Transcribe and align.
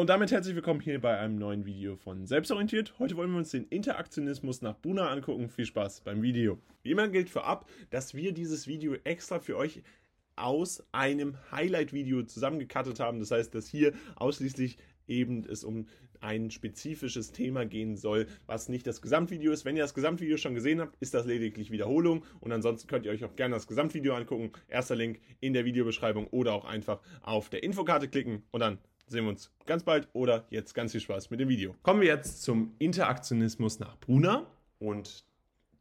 Und 0.00 0.06
damit 0.06 0.32
herzlich 0.32 0.54
willkommen 0.54 0.80
hier 0.80 0.98
bei 0.98 1.18
einem 1.18 1.36
neuen 1.36 1.66
Video 1.66 1.94
von 1.94 2.26
Selbstorientiert. 2.26 2.94
Heute 2.98 3.18
wollen 3.18 3.32
wir 3.32 3.36
uns 3.36 3.50
den 3.50 3.66
Interaktionismus 3.66 4.62
nach 4.62 4.74
Buna 4.76 5.10
angucken. 5.10 5.50
Viel 5.50 5.66
Spaß 5.66 6.00
beim 6.00 6.22
Video. 6.22 6.56
Wie 6.82 6.92
immer 6.92 7.08
gilt 7.08 7.28
vorab, 7.28 7.68
dass 7.90 8.14
wir 8.14 8.32
dieses 8.32 8.66
Video 8.66 8.94
extra 9.04 9.40
für 9.40 9.58
euch 9.58 9.82
aus 10.36 10.82
einem 10.92 11.36
Highlight-Video 11.52 12.22
zusammengekattet 12.22 12.98
haben. 12.98 13.20
Das 13.20 13.30
heißt, 13.30 13.54
dass 13.54 13.68
hier 13.68 13.92
ausschließlich 14.16 14.78
eben 15.06 15.44
es 15.44 15.64
um 15.64 15.86
ein 16.20 16.50
spezifisches 16.50 17.32
Thema 17.32 17.66
gehen 17.66 17.98
soll, 17.98 18.26
was 18.46 18.70
nicht 18.70 18.86
das 18.86 19.02
Gesamtvideo 19.02 19.52
ist. 19.52 19.66
Wenn 19.66 19.76
ihr 19.76 19.82
das 19.82 19.92
Gesamtvideo 19.92 20.38
schon 20.38 20.54
gesehen 20.54 20.80
habt, 20.80 20.96
ist 21.00 21.12
das 21.12 21.26
lediglich 21.26 21.70
Wiederholung 21.70 22.24
und 22.40 22.52
ansonsten 22.52 22.88
könnt 22.88 23.04
ihr 23.04 23.12
euch 23.12 23.24
auch 23.24 23.36
gerne 23.36 23.54
das 23.54 23.66
Gesamtvideo 23.66 24.14
angucken. 24.14 24.52
Erster 24.66 24.96
Link 24.96 25.20
in 25.40 25.52
der 25.52 25.66
Videobeschreibung 25.66 26.26
oder 26.28 26.54
auch 26.54 26.64
einfach 26.64 27.02
auf 27.20 27.50
der 27.50 27.62
Infokarte 27.62 28.08
klicken 28.08 28.44
und 28.50 28.60
dann 28.60 28.78
sehen 29.10 29.24
wir 29.24 29.30
uns 29.30 29.50
ganz 29.66 29.82
bald 29.82 30.08
oder 30.12 30.46
jetzt 30.50 30.74
ganz 30.74 30.92
viel 30.92 31.00
Spaß 31.00 31.30
mit 31.30 31.40
dem 31.40 31.48
Video. 31.48 31.74
Kommen 31.82 32.00
wir 32.00 32.08
jetzt 32.08 32.42
zum 32.42 32.74
Interaktionismus 32.78 33.80
nach 33.80 33.98
Brunner 33.98 34.46
und 34.78 35.24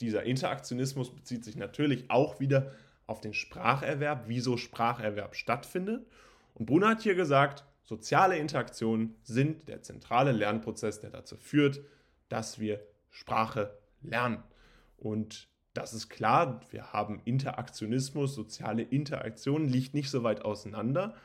dieser 0.02 0.24
Interaktionismus 0.24 1.14
bezieht 1.14 1.46
sich 1.46 1.56
natürlich 1.56 2.10
auch 2.10 2.40
wieder 2.40 2.72
auf 3.06 3.22
den 3.22 3.34
Spracherwerb, 3.34 4.24
wieso 4.28 4.58
Spracherwerb 4.58 5.36
stattfindet. 5.36 6.06
Und 6.56 6.66
Brunner 6.66 6.90
hat 6.90 7.02
hier 7.02 7.16
gesagt, 7.16 7.66
soziale 7.84 8.38
Interaktionen 8.38 9.16
sind 9.24 9.68
der 9.68 9.84
zentrale 9.84 10.32
Lernprozess, 10.32 11.00
der 11.00 11.12
dazu 11.12 11.38
führt, 11.38 11.82
dass 12.30 12.60
wir 12.60 12.80
Sprache 13.10 13.78
lernen. 14.02 14.44
Und 14.98 15.50
das 15.74 15.94
ist 15.94 16.10
klar, 16.10 16.62
wir 16.72 16.94
haben 16.94 17.22
Interaktionismus, 17.26 18.34
soziale 18.34 18.82
Interaktion 18.82 19.68
liegt 19.68 19.94
nicht 19.94 20.10
so 20.10 20.24
weit 20.24 20.44
auseinander. 20.44 21.16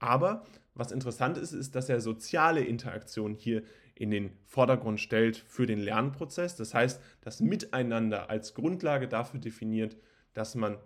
Aber 0.00 0.44
was 0.74 0.90
interessant 0.90 1.38
ist, 1.38 1.52
ist, 1.52 1.74
dass 1.76 1.88
er 1.88 2.00
soziale 2.00 2.64
Interaktion 2.64 3.34
hier 3.34 3.62
in 3.94 4.10
den 4.10 4.32
Vordergrund 4.46 4.98
stellt 4.98 5.36
für 5.36 5.66
den 5.66 5.78
Lernprozess. 5.78 6.56
Das 6.56 6.74
heißt, 6.74 7.00
das 7.20 7.40
Miteinander 7.40 8.30
als 8.30 8.54
Grundlage 8.54 9.06
dafür 9.06 9.40
definiert, 9.40 9.96
dass 10.32 10.54
man 10.54 10.78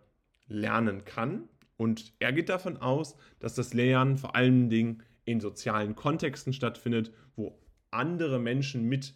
lernen 0.49 1.05
kann. 1.05 1.49
Und 1.77 2.13
er 2.19 2.33
geht 2.33 2.49
davon 2.49 2.77
aus, 2.77 3.17
dass 3.39 3.55
das 3.55 3.73
Lernen 3.73 4.19
vor 4.19 4.35
allen 4.35 4.69
Dingen 4.69 5.03
in 5.25 5.41
sozialen 5.41 5.95
Kontexten 5.95 6.53
stattfindet, 6.53 7.13
wo 7.37 7.59
andere 7.91 8.39
Menschen 8.39 8.85
mit 8.85 9.15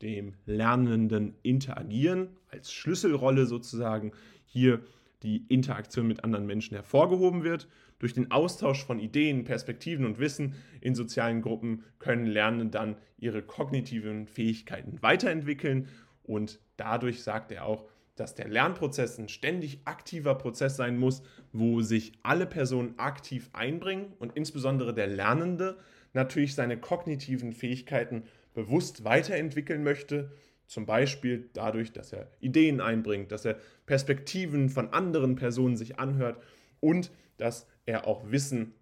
dem 0.00 0.34
Lernenden 0.46 1.34
interagieren, 1.42 2.36
als 2.48 2.72
Schlüsselrolle 2.72 3.46
sozusagen 3.46 4.12
hier 4.44 4.80
die 5.22 5.44
Interaktion 5.48 6.06
mit 6.06 6.24
anderen 6.24 6.46
Menschen 6.46 6.74
hervorgehoben 6.74 7.44
wird. 7.44 7.68
Durch 8.00 8.14
den 8.14 8.30
Austausch 8.32 8.84
von 8.84 8.98
Ideen, 8.98 9.44
Perspektiven 9.44 10.04
und 10.04 10.18
Wissen 10.18 10.54
in 10.80 10.96
sozialen 10.96 11.42
Gruppen 11.42 11.84
können 12.00 12.26
Lernende 12.26 12.66
dann 12.66 12.96
ihre 13.18 13.42
kognitiven 13.42 14.26
Fähigkeiten 14.26 15.00
weiterentwickeln. 15.02 15.86
Und 16.24 16.58
dadurch 16.76 17.22
sagt 17.22 17.52
er 17.52 17.66
auch, 17.66 17.84
dass 18.16 18.34
der 18.34 18.48
Lernprozess 18.48 19.18
ein 19.18 19.28
ständig 19.28 19.80
aktiver 19.84 20.34
Prozess 20.34 20.76
sein 20.76 20.98
muss, 20.98 21.22
wo 21.52 21.82
sich 21.82 22.12
alle 22.22 22.46
Personen 22.46 22.98
aktiv 22.98 23.50
einbringen 23.52 24.12
und 24.18 24.34
insbesondere 24.34 24.94
der 24.94 25.06
Lernende 25.06 25.78
natürlich 26.14 26.54
seine 26.54 26.78
kognitiven 26.78 27.52
Fähigkeiten 27.52 28.24
bewusst 28.54 29.04
weiterentwickeln 29.04 29.84
möchte. 29.84 30.32
Zum 30.66 30.86
Beispiel 30.86 31.50
dadurch, 31.52 31.92
dass 31.92 32.12
er 32.12 32.30
Ideen 32.40 32.80
einbringt, 32.80 33.30
dass 33.30 33.44
er 33.44 33.58
Perspektiven 33.86 34.70
von 34.70 34.92
anderen 34.92 35.34
Personen 35.34 35.76
sich 35.76 35.98
anhört 35.98 36.42
und 36.80 37.10
dass 37.36 37.66
er 37.90 38.06
auch 38.06 38.30
Wissen 38.30 38.72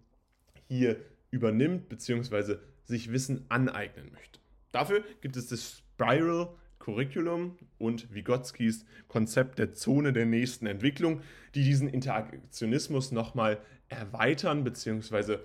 hier 0.67 0.97
übernimmt 1.31 1.89
bzw. 1.89 2.57
sich 2.83 3.11
Wissen 3.11 3.45
aneignen 3.49 4.11
möchte. 4.11 4.39
Dafür 4.71 5.03
gibt 5.21 5.35
es 5.35 5.47
das 5.47 5.83
Spiral 5.97 6.49
Curriculum 6.77 7.57
und 7.77 8.13
Vygotskis 8.13 8.85
Konzept 9.07 9.59
der 9.59 9.73
Zone 9.73 10.13
der 10.13 10.25
nächsten 10.25 10.65
Entwicklung, 10.65 11.21
die 11.55 11.63
diesen 11.63 11.89
Interaktionismus 11.89 13.11
nochmal 13.11 13.59
erweitern 13.89 14.63
bzw. 14.63 15.39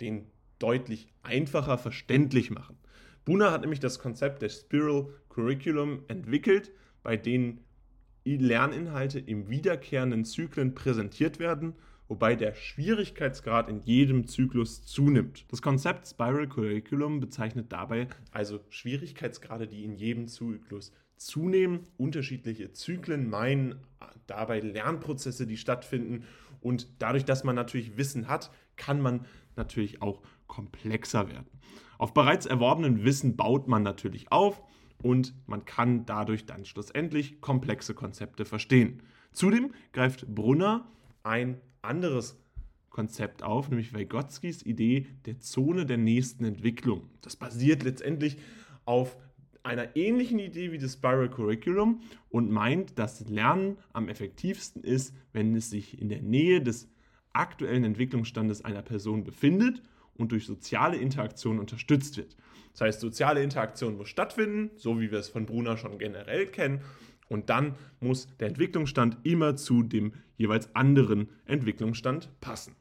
den 0.00 0.26
deutlich 0.58 1.08
einfacher 1.22 1.78
verständlich 1.78 2.50
machen. 2.50 2.78
Buna 3.24 3.50
hat 3.50 3.60
nämlich 3.62 3.80
das 3.80 3.98
Konzept 3.98 4.42
des 4.42 4.60
Spiral 4.60 5.08
Curriculum 5.28 6.04
entwickelt, 6.08 6.70
bei 7.02 7.16
denen 7.16 7.64
Lerninhalte 8.24 9.18
im 9.18 9.50
wiederkehrenden 9.50 10.24
Zyklen 10.24 10.74
präsentiert 10.74 11.40
werden, 11.40 11.74
wobei 12.08 12.36
der 12.36 12.54
Schwierigkeitsgrad 12.54 13.68
in 13.68 13.80
jedem 13.80 14.26
Zyklus 14.26 14.84
zunimmt. 14.84 15.44
Das 15.50 15.62
Konzept 15.62 16.06
Spiral 16.06 16.48
Curriculum 16.48 17.20
bezeichnet 17.20 17.72
dabei 17.72 18.08
also 18.30 18.60
Schwierigkeitsgrade, 18.68 19.66
die 19.66 19.84
in 19.84 19.94
jedem 19.94 20.28
Zyklus 20.28 20.92
zunehmen. 21.16 21.86
Unterschiedliche 21.96 22.72
Zyklen 22.72 23.30
meinen 23.30 23.76
dabei 24.26 24.60
Lernprozesse, 24.60 25.46
die 25.46 25.56
stattfinden. 25.56 26.24
Und 26.60 26.88
dadurch, 26.98 27.24
dass 27.24 27.44
man 27.44 27.54
natürlich 27.54 27.96
Wissen 27.96 28.28
hat, 28.28 28.50
kann 28.76 29.00
man 29.00 29.26
natürlich 29.56 30.02
auch 30.02 30.22
komplexer 30.46 31.28
werden. 31.28 31.46
Auf 31.98 32.14
bereits 32.14 32.46
erworbenen 32.46 33.04
Wissen 33.04 33.36
baut 33.36 33.68
man 33.68 33.82
natürlich 33.82 34.32
auf 34.32 34.62
und 35.02 35.34
man 35.46 35.64
kann 35.64 36.06
dadurch 36.06 36.46
dann 36.46 36.64
schlussendlich 36.64 37.40
komplexe 37.40 37.94
Konzepte 37.94 38.44
verstehen. 38.44 39.02
Zudem 39.32 39.72
greift 39.92 40.26
Brunner 40.26 40.88
ein 41.22 41.60
anderes 41.82 42.38
Konzept 42.90 43.42
auf, 43.42 43.68
nämlich 43.68 43.94
Wygotskis 43.94 44.62
Idee 44.64 45.06
der 45.26 45.40
Zone 45.40 45.86
der 45.86 45.98
nächsten 45.98 46.44
Entwicklung. 46.44 47.08
Das 47.22 47.36
basiert 47.36 47.82
letztendlich 47.82 48.36
auf 48.84 49.16
einer 49.62 49.96
ähnlichen 49.96 50.38
Idee 50.38 50.72
wie 50.72 50.78
das 50.78 50.94
Spiral 50.94 51.30
Curriculum 51.30 52.00
und 52.28 52.50
meint, 52.50 52.98
dass 52.98 53.28
Lernen 53.28 53.78
am 53.92 54.08
effektivsten 54.08 54.82
ist, 54.82 55.14
wenn 55.32 55.54
es 55.54 55.70
sich 55.70 56.00
in 56.00 56.08
der 56.08 56.20
Nähe 56.20 56.60
des 56.60 56.88
aktuellen 57.32 57.84
Entwicklungsstandes 57.84 58.64
einer 58.64 58.82
Person 58.82 59.24
befindet 59.24 59.82
und 60.14 60.32
durch 60.32 60.46
soziale 60.46 60.96
Interaktion 60.96 61.58
unterstützt 61.58 62.16
wird. 62.16 62.36
Das 62.72 62.82
heißt, 62.82 63.00
soziale 63.00 63.42
Interaktion 63.42 63.96
muss 63.96 64.08
stattfinden, 64.08 64.70
so 64.76 65.00
wie 65.00 65.10
wir 65.10 65.18
es 65.18 65.28
von 65.28 65.46
Brunner 65.46 65.76
schon 65.76 65.98
generell 65.98 66.46
kennen. 66.46 66.80
Und 67.28 67.50
dann 67.50 67.76
muss 68.00 68.28
der 68.38 68.48
Entwicklungsstand 68.48 69.18
immer 69.22 69.56
zu 69.56 69.82
dem 69.82 70.12
jeweils 70.36 70.74
anderen 70.74 71.28
Entwicklungsstand 71.46 72.30
passen. 72.40 72.74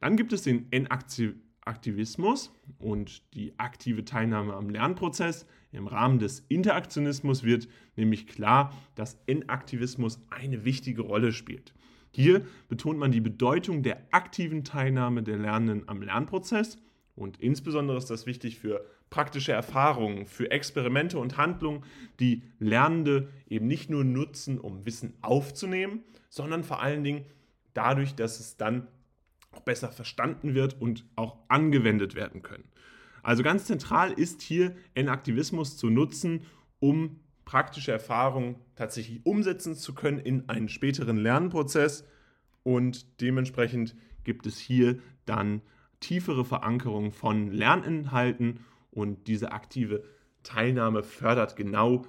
Dann 0.00 0.16
gibt 0.16 0.32
es 0.32 0.42
den 0.42 0.70
Enaktivismus 0.72 2.52
und 2.78 3.34
die 3.34 3.58
aktive 3.58 4.04
Teilnahme 4.04 4.54
am 4.54 4.70
Lernprozess. 4.70 5.46
Im 5.72 5.86
Rahmen 5.86 6.18
des 6.18 6.40
Interaktionismus 6.48 7.44
wird 7.44 7.68
nämlich 7.96 8.26
klar, 8.26 8.72
dass 8.94 9.18
Enaktivismus 9.26 10.20
eine 10.30 10.64
wichtige 10.64 11.02
Rolle 11.02 11.32
spielt. 11.32 11.74
Hier 12.12 12.42
betont 12.68 12.98
man 12.98 13.12
die 13.12 13.20
Bedeutung 13.20 13.82
der 13.82 14.02
aktiven 14.10 14.64
Teilnahme 14.64 15.22
der 15.22 15.38
Lernenden 15.38 15.88
am 15.88 16.02
Lernprozess 16.02 16.78
und 17.14 17.38
insbesondere 17.38 17.98
ist 17.98 18.10
das 18.10 18.26
wichtig 18.26 18.58
für 18.58 18.84
praktische 19.10 19.52
Erfahrungen, 19.52 20.26
für 20.26 20.50
Experimente 20.50 21.18
und 21.18 21.36
Handlungen, 21.36 21.84
die 22.20 22.42
Lernende 22.58 23.28
eben 23.48 23.66
nicht 23.66 23.90
nur 23.90 24.04
nutzen, 24.04 24.58
um 24.58 24.86
Wissen 24.86 25.14
aufzunehmen, 25.20 26.04
sondern 26.28 26.62
vor 26.62 26.80
allen 26.80 27.02
Dingen 27.02 27.26
dadurch, 27.74 28.14
dass 28.14 28.38
es 28.40 28.56
dann 28.56 28.86
auch 29.52 29.60
besser 29.60 29.90
verstanden 29.90 30.54
wird 30.54 30.80
und 30.80 31.04
auch 31.16 31.36
angewendet 31.48 32.14
werden 32.14 32.42
können. 32.42 32.64
Also 33.22 33.42
ganz 33.42 33.64
zentral 33.64 34.12
ist 34.12 34.42
hier 34.42 34.74
Enaktivismus 34.94 35.76
zu 35.76 35.90
nutzen, 35.90 36.46
um 36.78 37.20
praktische 37.44 37.92
Erfahrungen 37.92 38.56
tatsächlich 38.76 39.26
umsetzen 39.26 39.74
zu 39.74 39.92
können 39.92 40.20
in 40.20 40.48
einen 40.48 40.68
späteren 40.68 41.16
Lernprozess 41.16 42.04
und 42.62 43.20
dementsprechend 43.20 43.96
gibt 44.22 44.46
es 44.46 44.58
hier 44.58 44.98
dann 45.26 45.62
tiefere 45.98 46.44
Verankerung 46.44 47.12
von 47.12 47.50
Lerninhalten 47.50 48.60
und 48.90 49.26
diese 49.26 49.52
aktive 49.52 50.04
Teilnahme 50.42 51.02
fördert 51.02 51.56
genau 51.56 52.02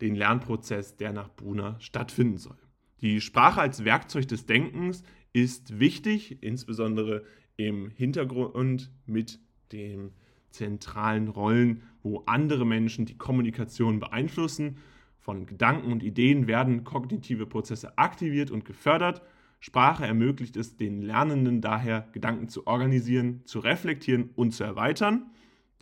den 0.00 0.14
Lernprozess, 0.14 0.96
der 0.96 1.12
nach 1.12 1.30
Brunner 1.34 1.76
stattfinden 1.80 2.38
soll. 2.38 2.56
Die 3.00 3.20
Sprache 3.20 3.60
als 3.60 3.84
Werkzeug 3.84 4.28
des 4.28 4.46
Denkens 4.46 5.02
ist 5.32 5.78
wichtig, 5.78 6.42
insbesondere 6.42 7.24
im 7.56 7.90
Hintergrund 7.90 8.90
mit 9.06 9.40
dem 9.72 10.12
zentralen 10.50 11.28
Rollen, 11.28 11.82
wo 12.02 12.22
andere 12.26 12.64
Menschen 12.64 13.06
die 13.06 13.18
Kommunikation 13.18 13.98
beeinflussen. 13.98 14.78
Von 15.18 15.46
Gedanken 15.46 15.90
und 15.90 16.02
Ideen 16.02 16.46
werden 16.46 16.84
kognitive 16.84 17.46
Prozesse 17.46 17.98
aktiviert 17.98 18.50
und 18.50 18.64
gefördert. 18.64 19.22
Sprache 19.58 20.06
ermöglicht 20.06 20.56
es 20.56 20.76
den 20.76 21.02
Lernenden 21.02 21.60
daher, 21.60 22.08
Gedanken 22.12 22.48
zu 22.48 22.66
organisieren, 22.66 23.40
zu 23.44 23.58
reflektieren 23.58 24.30
und 24.36 24.52
zu 24.52 24.62
erweitern. 24.64 25.30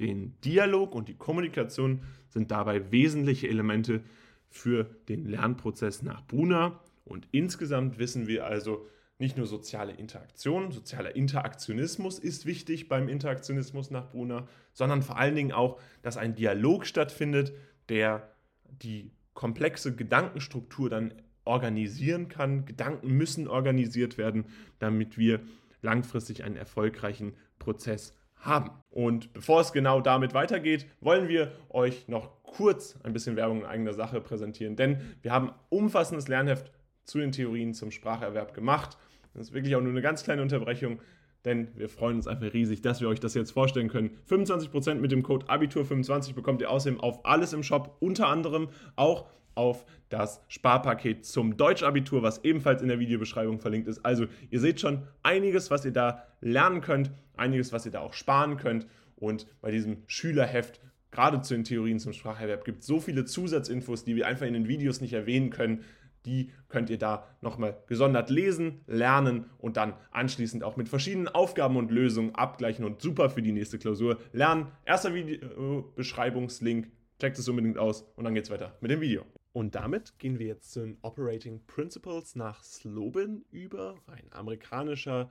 Den 0.00 0.41
Dialog 0.41 0.94
und 0.94 1.09
die 1.09 1.17
Kommunikation 1.17 2.03
sind 2.29 2.50
dabei 2.50 2.91
wesentliche 2.91 3.49
Elemente 3.49 4.03
für 4.49 4.85
den 5.09 5.27
Lernprozess 5.27 6.03
nach 6.03 6.27
Brunner. 6.27 6.81
Und 7.05 7.29
insgesamt 7.33 7.99
wissen 7.99 8.27
wir 8.27 8.47
also, 8.47 8.87
nicht 9.19 9.37
nur 9.37 9.47
soziale 9.47 9.93
Interaktion, 9.93 10.73
sozialer 10.73 11.15
Interaktionismus 11.15 12.19
ist 12.19 12.44
wichtig 12.44 12.89
beim 12.89 13.09
Interaktionismus 13.09 13.91
nach 13.91 14.11
Brunner, 14.11 14.49
sondern 14.73 15.03
vor 15.03 15.17
allen 15.17 15.37
Dingen 15.37 15.53
auch, 15.53 15.81
dass 16.03 16.17
ein 16.17 16.35
Dialog 16.35 16.87
stattfindet, 16.87 17.53
der 17.88 18.33
die 18.65 19.12
komplexe 19.35 19.95
Gedankenstruktur 19.95 20.91
dann 20.91 21.15
organisieren 21.45 22.29
kann. 22.29 22.65
Gedanken 22.65 23.12
müssen 23.12 23.47
organisiert 23.47 24.19
werden, 24.19 24.47
damit 24.81 25.19
wir 25.19 25.41
langfristig 25.83 26.43
einen 26.45 26.56
erfolgreichen 26.56 27.35
Prozess 27.59 28.17
haben. 28.43 28.71
Und 28.91 29.33
bevor 29.33 29.61
es 29.61 29.73
genau 29.73 30.00
damit 30.00 30.35
weitergeht, 30.35 30.87
wollen 31.00 31.29
wir 31.29 31.53
euch 31.71 32.06
noch 32.09 32.43
kurz 32.43 32.99
ein 33.03 33.12
bisschen 33.12 33.37
Werbung 33.37 33.61
in 33.61 33.67
eigener 33.67 33.94
Sache 33.94 34.21
präsentieren, 34.21 34.77
denn 34.77 35.00
wir 35.23 35.33
haben 35.33 35.53
umfassendes 35.71 36.29
Lernheft 36.29 36.71
zu 37.05 37.19
den 37.19 37.33
Theorien 37.33 37.73
zum 37.73 37.91
Spracherwerb 37.91 38.55
gemacht. 38.55 38.99
Das 39.33 39.49
ist 39.49 39.55
wirklich 39.55 39.75
auch 39.75 39.81
nur 39.81 39.91
eine 39.91 40.03
ganz 40.03 40.23
kleine 40.23 40.43
Unterbrechung, 40.43 41.00
denn 41.44 41.69
wir 41.77 41.89
freuen 41.89 42.17
uns 42.17 42.29
einfach 42.29 42.53
riesig, 42.53 42.83
dass 42.83 43.00
wir 43.00 43.09
euch 43.09 43.21
das 43.21 43.35
jetzt 43.35 43.53
vorstellen 43.53 43.89
können. 43.89 44.19
25% 44.29 44.95
mit 44.97 45.11
dem 45.11 45.23
Code 45.23 45.47
Abitur25 45.47 46.35
bekommt 46.35 46.61
ihr 46.61 46.71
außerdem 46.71 47.00
auf 47.00 47.25
alles 47.25 47.53
im 47.53 47.62
Shop, 47.62 47.97
unter 48.00 48.29
anderem 48.29 48.69
auch 48.95 49.27
auf 49.54 49.84
das 50.08 50.43
Sparpaket 50.49 51.25
zum 51.25 51.56
Deutschabitur, 51.56 52.22
was 52.22 52.44
ebenfalls 52.44 52.82
in 52.82 52.88
der 52.88 52.99
Videobeschreibung 52.99 53.58
verlinkt 53.58 53.88
ist. 53.88 54.04
Also 54.04 54.26
ihr 54.50 54.60
seht 54.60 54.81
schon 54.81 55.02
einiges, 55.22 55.70
was 55.70 55.84
ihr 55.84 55.93
da 55.93 56.25
lernen 56.40 56.81
könnt, 56.81 57.10
einiges, 57.37 57.72
was 57.72 57.87
ihr 57.87 57.93
da 57.93 58.00
auch 58.00 58.12
sparen 58.12 58.56
könnt. 58.56 58.87
Und 59.16 59.46
bei 59.60 59.70
diesem 59.70 59.99
Schülerheft, 60.06 60.81
gerade 61.10 61.40
zu 61.40 61.54
den 61.54 61.64
Theorien 61.64 61.99
zum 61.99 62.12
Spracherwerb, 62.12 62.64
gibt 62.64 62.81
es 62.81 62.87
so 62.87 63.00
viele 63.00 63.25
Zusatzinfos, 63.25 64.04
die 64.04 64.16
wir 64.16 64.26
einfach 64.26 64.46
in 64.46 64.54
den 64.54 64.69
Videos 64.69 65.00
nicht 65.00 65.12
erwähnen 65.12 65.50
können. 65.50 65.84
Die 66.26 66.50
könnt 66.69 66.88
ihr 66.90 66.99
da 66.99 67.26
nochmal 67.40 67.76
gesondert 67.87 68.31
lesen, 68.31 68.81
lernen 68.87 69.46
und 69.58 69.76
dann 69.76 69.94
anschließend 70.12 70.62
auch 70.62 70.76
mit 70.76 70.88
verschiedenen 70.88 71.28
Aufgaben 71.28 71.76
und 71.76 71.90
Lösungen 71.90 72.34
abgleichen 72.34 72.84
und 72.84 73.02
super 73.02 73.31
für 73.31 73.43
die 73.43 73.52
nächste 73.52 73.78
Klausur 73.78 74.19
lernen. 74.32 74.69
Erster 74.84 75.14
Videobeschreibungslink, 75.14 76.90
checkt 77.19 77.38
es 77.38 77.49
unbedingt 77.49 77.78
aus 77.78 78.04
und 78.16 78.25
dann 78.25 78.34
geht's 78.34 78.50
weiter 78.50 78.76
mit 78.81 78.90
dem 78.90 79.00
Video. 79.00 79.25
Und 79.52 79.75
damit 79.75 80.19
gehen 80.19 80.38
wir 80.38 80.46
jetzt 80.46 80.72
zu 80.72 80.81
den 80.81 80.96
Operating 81.02 81.60
Principles 81.66 82.37
nach 82.37 82.62
Slobin 82.64 83.44
über, 83.50 83.96
ein 84.06 84.32
amerikanischer 84.32 85.28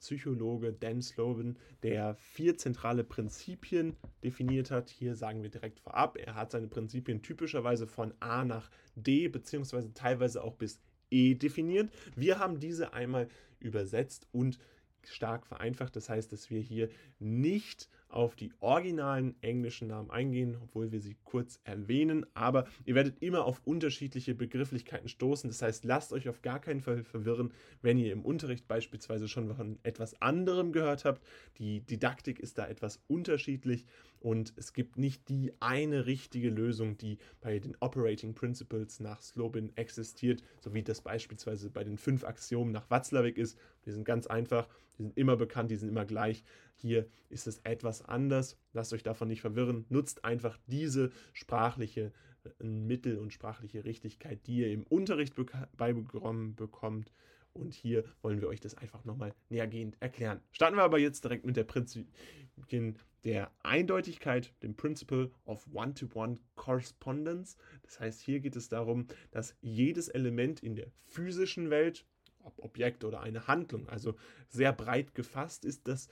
Psychologe 0.00 0.72
Dan 0.72 1.00
Slobin, 1.00 1.56
der 1.84 2.16
vier 2.16 2.56
zentrale 2.58 3.04
Prinzipien 3.04 3.96
definiert 4.24 4.72
hat. 4.72 4.90
Hier 4.90 5.14
sagen 5.14 5.44
wir 5.44 5.50
direkt 5.50 5.78
vorab, 5.78 6.18
er 6.18 6.34
hat 6.34 6.50
seine 6.50 6.66
Prinzipien 6.66 7.22
typischerweise 7.22 7.86
von 7.86 8.12
A 8.18 8.44
nach 8.44 8.68
D 8.96 9.28
beziehungsweise 9.28 9.94
teilweise 9.94 10.42
auch 10.42 10.56
bis 10.56 10.80
E 11.10 11.34
definiert. 11.34 11.92
Wir 12.16 12.40
haben 12.40 12.58
diese 12.58 12.94
einmal 12.94 13.28
übersetzt 13.60 14.26
und 14.32 14.58
stark 15.04 15.46
vereinfacht. 15.46 15.94
Das 15.94 16.08
heißt, 16.08 16.32
dass 16.32 16.50
wir 16.50 16.60
hier 16.60 16.88
nicht 17.20 17.88
auf 18.12 18.36
die 18.36 18.52
originalen 18.60 19.34
englischen 19.42 19.88
Namen 19.88 20.10
eingehen, 20.10 20.56
obwohl 20.62 20.92
wir 20.92 21.00
sie 21.00 21.16
kurz 21.24 21.60
erwähnen, 21.64 22.26
aber 22.34 22.66
ihr 22.84 22.94
werdet 22.94 23.22
immer 23.22 23.44
auf 23.44 23.60
unterschiedliche 23.64 24.34
Begrifflichkeiten 24.34 25.08
stoßen. 25.08 25.48
Das 25.48 25.62
heißt, 25.62 25.84
lasst 25.84 26.12
euch 26.12 26.28
auf 26.28 26.42
gar 26.42 26.60
keinen 26.60 26.80
Fall 26.80 27.02
verwirren, 27.04 27.52
wenn 27.80 27.98
ihr 27.98 28.12
im 28.12 28.24
Unterricht 28.24 28.68
beispielsweise 28.68 29.28
schon 29.28 29.54
von 29.54 29.78
etwas 29.82 30.20
anderem 30.20 30.72
gehört 30.72 31.04
habt. 31.04 31.22
Die 31.58 31.80
Didaktik 31.80 32.38
ist 32.38 32.58
da 32.58 32.66
etwas 32.66 33.00
unterschiedlich 33.08 33.86
und 34.20 34.52
es 34.56 34.72
gibt 34.72 34.98
nicht 34.98 35.28
die 35.28 35.52
eine 35.58 36.06
richtige 36.06 36.48
Lösung, 36.48 36.96
die 36.96 37.18
bei 37.40 37.58
den 37.58 37.76
Operating 37.80 38.34
Principles 38.34 39.00
nach 39.00 39.20
Slobin 39.20 39.72
existiert, 39.76 40.44
so 40.60 40.74
wie 40.74 40.82
das 40.82 41.00
beispielsweise 41.00 41.70
bei 41.70 41.82
den 41.82 41.98
fünf 41.98 42.24
Axiomen 42.24 42.72
nach 42.72 42.88
Watzlawick 42.88 43.36
ist. 43.36 43.58
Die 43.84 43.90
sind 43.90 44.04
ganz 44.04 44.28
einfach, 44.28 44.68
die 44.98 45.02
sind 45.02 45.18
immer 45.18 45.36
bekannt, 45.36 45.70
die 45.72 45.76
sind 45.76 45.88
immer 45.88 46.04
gleich. 46.04 46.44
Hier 46.74 47.06
ist 47.28 47.46
es 47.46 47.58
etwas 47.60 48.02
anders. 48.02 48.56
Lasst 48.72 48.92
euch 48.92 49.02
davon 49.02 49.28
nicht 49.28 49.40
verwirren. 49.40 49.84
Nutzt 49.88 50.24
einfach 50.24 50.58
diese 50.66 51.10
sprachliche 51.32 52.12
äh, 52.60 52.64
Mittel 52.64 53.18
und 53.18 53.32
sprachliche 53.32 53.84
Richtigkeit, 53.84 54.46
die 54.46 54.58
ihr 54.58 54.72
im 54.72 54.84
Unterricht 54.84 55.34
beibekommen 55.76 56.54
bekommt. 56.54 57.12
Und 57.54 57.74
hier 57.74 58.04
wollen 58.22 58.40
wir 58.40 58.48
euch 58.48 58.60
das 58.60 58.76
einfach 58.76 59.04
nochmal 59.04 59.34
nähergehend 59.50 59.96
erklären. 60.00 60.40
Starten 60.52 60.76
wir 60.76 60.84
aber 60.84 60.98
jetzt 60.98 61.22
direkt 61.24 61.44
mit 61.44 61.56
der 61.56 61.64
Prinzipien 61.64 62.98
der 63.24 63.50
Eindeutigkeit, 63.62 64.52
dem 64.62 64.74
Principle 64.74 65.30
of 65.44 65.66
One-to-One 65.72 66.34
-One 66.34 66.38
Correspondence. 66.56 67.56
Das 67.82 68.00
heißt, 68.00 68.20
hier 68.20 68.40
geht 68.40 68.56
es 68.56 68.68
darum, 68.68 69.06
dass 69.30 69.54
jedes 69.60 70.08
Element 70.08 70.60
in 70.60 70.74
der 70.74 70.88
physischen 71.04 71.70
Welt, 71.70 72.06
ob 72.42 72.58
Objekt 72.58 73.04
oder 73.04 73.20
eine 73.20 73.46
Handlung, 73.46 73.88
also 73.88 74.16
sehr 74.48 74.72
breit 74.72 75.14
gefasst 75.14 75.64
ist, 75.64 75.86
dass 75.86 76.08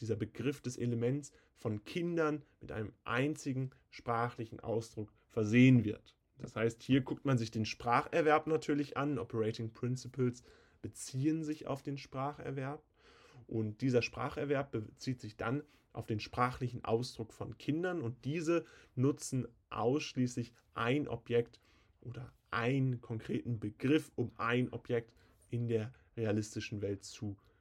dieser 0.00 0.16
Begriff 0.16 0.60
des 0.60 0.76
Elements 0.76 1.32
von 1.56 1.84
Kindern 1.84 2.42
mit 2.60 2.72
einem 2.72 2.92
einzigen 3.04 3.70
sprachlichen 3.90 4.60
Ausdruck 4.60 5.12
versehen 5.28 5.84
wird. 5.84 6.16
Das 6.38 6.56
heißt, 6.56 6.82
hier 6.82 7.00
guckt 7.00 7.24
man 7.24 7.38
sich 7.38 7.50
den 7.50 7.64
Spracherwerb 7.64 8.46
natürlich 8.46 8.96
an. 8.96 9.18
Operating 9.18 9.72
Principles 9.72 10.42
beziehen 10.82 11.44
sich 11.44 11.66
auf 11.66 11.82
den 11.82 11.96
Spracherwerb. 11.96 12.82
Und 13.46 13.80
dieser 13.82 14.02
Spracherwerb 14.02 14.72
bezieht 14.72 15.20
sich 15.20 15.36
dann 15.36 15.62
auf 15.92 16.06
den 16.06 16.18
sprachlichen 16.20 16.84
Ausdruck 16.84 17.32
von 17.32 17.56
Kindern 17.56 18.00
und 18.00 18.24
diese 18.24 18.64
nutzen 18.96 19.46
ausschließlich 19.70 20.52
ein 20.74 21.06
Objekt 21.06 21.60
oder 22.00 22.32
einen 22.50 23.00
konkreten 23.00 23.60
Begriff, 23.60 24.10
um 24.16 24.32
ein 24.36 24.72
Objekt 24.72 25.12
in 25.50 25.68
der 25.68 25.92
realistischen 26.16 26.82
Welt 26.82 27.04
zu 27.04 27.28
beschreiben. 27.28 27.53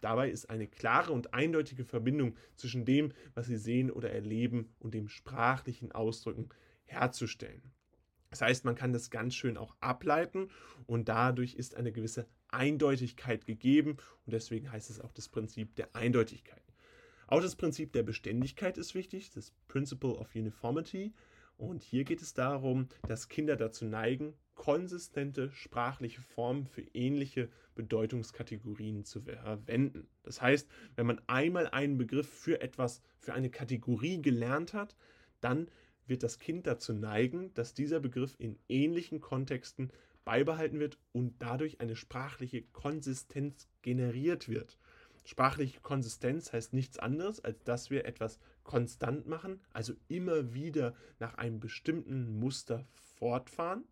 Dabei 0.00 0.30
ist 0.30 0.50
eine 0.50 0.66
klare 0.66 1.12
und 1.12 1.34
eindeutige 1.34 1.84
Verbindung 1.84 2.36
zwischen 2.56 2.84
dem, 2.84 3.12
was 3.34 3.46
sie 3.46 3.56
sehen 3.56 3.90
oder 3.90 4.10
erleben 4.10 4.70
und 4.78 4.94
dem 4.94 5.08
sprachlichen 5.08 5.92
Ausdrücken 5.92 6.48
herzustellen. 6.84 7.62
Das 8.30 8.42
heißt, 8.42 8.64
man 8.64 8.76
kann 8.76 8.92
das 8.92 9.10
ganz 9.10 9.34
schön 9.34 9.56
auch 9.56 9.76
ableiten 9.80 10.50
und 10.86 11.08
dadurch 11.08 11.54
ist 11.54 11.74
eine 11.74 11.92
gewisse 11.92 12.28
Eindeutigkeit 12.48 13.44
gegeben 13.44 13.96
und 14.24 14.32
deswegen 14.32 14.70
heißt 14.70 14.90
es 14.90 15.00
auch 15.00 15.12
das 15.12 15.28
Prinzip 15.28 15.74
der 15.74 15.94
Eindeutigkeit. 15.96 16.62
Auch 17.26 17.40
das 17.40 17.54
Prinzip 17.54 17.92
der 17.92 18.02
Beständigkeit 18.02 18.76
ist 18.76 18.94
wichtig, 18.94 19.30
das 19.30 19.52
Principle 19.68 20.16
of 20.16 20.34
Uniformity. 20.34 21.14
Und 21.56 21.82
hier 21.82 22.04
geht 22.04 22.22
es 22.22 22.34
darum, 22.34 22.88
dass 23.06 23.28
Kinder 23.28 23.56
dazu 23.56 23.84
neigen, 23.84 24.34
konsistente 24.60 25.50
sprachliche 25.52 26.20
Formen 26.20 26.66
für 26.66 26.82
ähnliche 26.92 27.48
Bedeutungskategorien 27.76 29.06
zu 29.06 29.22
verwenden. 29.22 30.06
Das 30.22 30.42
heißt, 30.42 30.68
wenn 30.96 31.06
man 31.06 31.18
einmal 31.28 31.68
einen 31.68 31.96
Begriff 31.96 32.28
für 32.28 32.60
etwas, 32.60 33.00
für 33.20 33.32
eine 33.32 33.48
Kategorie 33.48 34.20
gelernt 34.20 34.74
hat, 34.74 34.96
dann 35.40 35.70
wird 36.06 36.22
das 36.22 36.38
Kind 36.38 36.66
dazu 36.66 36.92
neigen, 36.92 37.54
dass 37.54 37.72
dieser 37.72 38.00
Begriff 38.00 38.34
in 38.36 38.58
ähnlichen 38.68 39.22
Kontexten 39.22 39.90
beibehalten 40.26 40.78
wird 40.78 40.98
und 41.12 41.36
dadurch 41.38 41.80
eine 41.80 41.96
sprachliche 41.96 42.60
Konsistenz 42.60 43.66
generiert 43.80 44.46
wird. 44.46 44.76
Sprachliche 45.24 45.80
Konsistenz 45.80 46.52
heißt 46.52 46.74
nichts 46.74 46.98
anderes, 46.98 47.42
als 47.42 47.64
dass 47.64 47.88
wir 47.88 48.04
etwas 48.04 48.38
konstant 48.64 49.26
machen, 49.26 49.62
also 49.72 49.94
immer 50.08 50.52
wieder 50.52 50.94
nach 51.18 51.36
einem 51.36 51.60
bestimmten 51.60 52.38
Muster 52.38 52.84
fortfahren. 53.16 53.84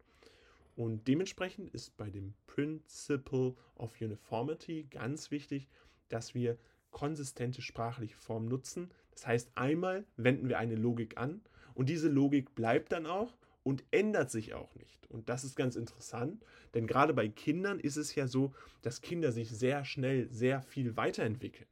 Und 0.79 1.09
dementsprechend 1.09 1.71
ist 1.71 1.97
bei 1.97 2.09
dem 2.09 2.35
Principle 2.47 3.57
of 3.75 4.01
Uniformity 4.01 4.87
ganz 4.89 5.33
wichtig, 5.33 5.67
dass 6.09 6.37
wir 6.37 6.57
konsistente 6.93 7.63
sprachliche 7.63 8.15
Formen 8.15 8.47
nutzen. 8.47 8.93
Das 9.11 9.27
heißt, 9.27 9.51
einmal 9.57 10.05
wenden 10.17 10.49
wir 10.49 10.57
eine 10.57 10.77
Logik 10.77 11.19
an 11.19 11.41
und 11.75 11.89
diese 11.89 12.09
Logik 12.09 12.55
bleibt 12.55 12.93
dann 12.93 13.07
auch 13.07 13.37
und 13.65 13.83
ändert 13.91 14.31
sich 14.31 14.55
auch 14.55 14.73
nicht. 14.77 15.05
Und 15.09 15.29
das 15.29 15.43
ist 15.43 15.57
ganz 15.57 15.75
interessant, 15.75 16.45
denn 16.75 16.87
gerade 16.87 17.13
bei 17.13 17.27
Kindern 17.27 17.81
ist 17.81 17.97
es 17.97 18.15
ja 18.15 18.29
so, 18.29 18.55
dass 18.83 19.01
Kinder 19.01 19.33
sich 19.33 19.51
sehr 19.51 19.85
schnell 19.85 20.31
sehr 20.31 20.63
viel 20.63 20.97
weiterentwickeln. 20.97 21.69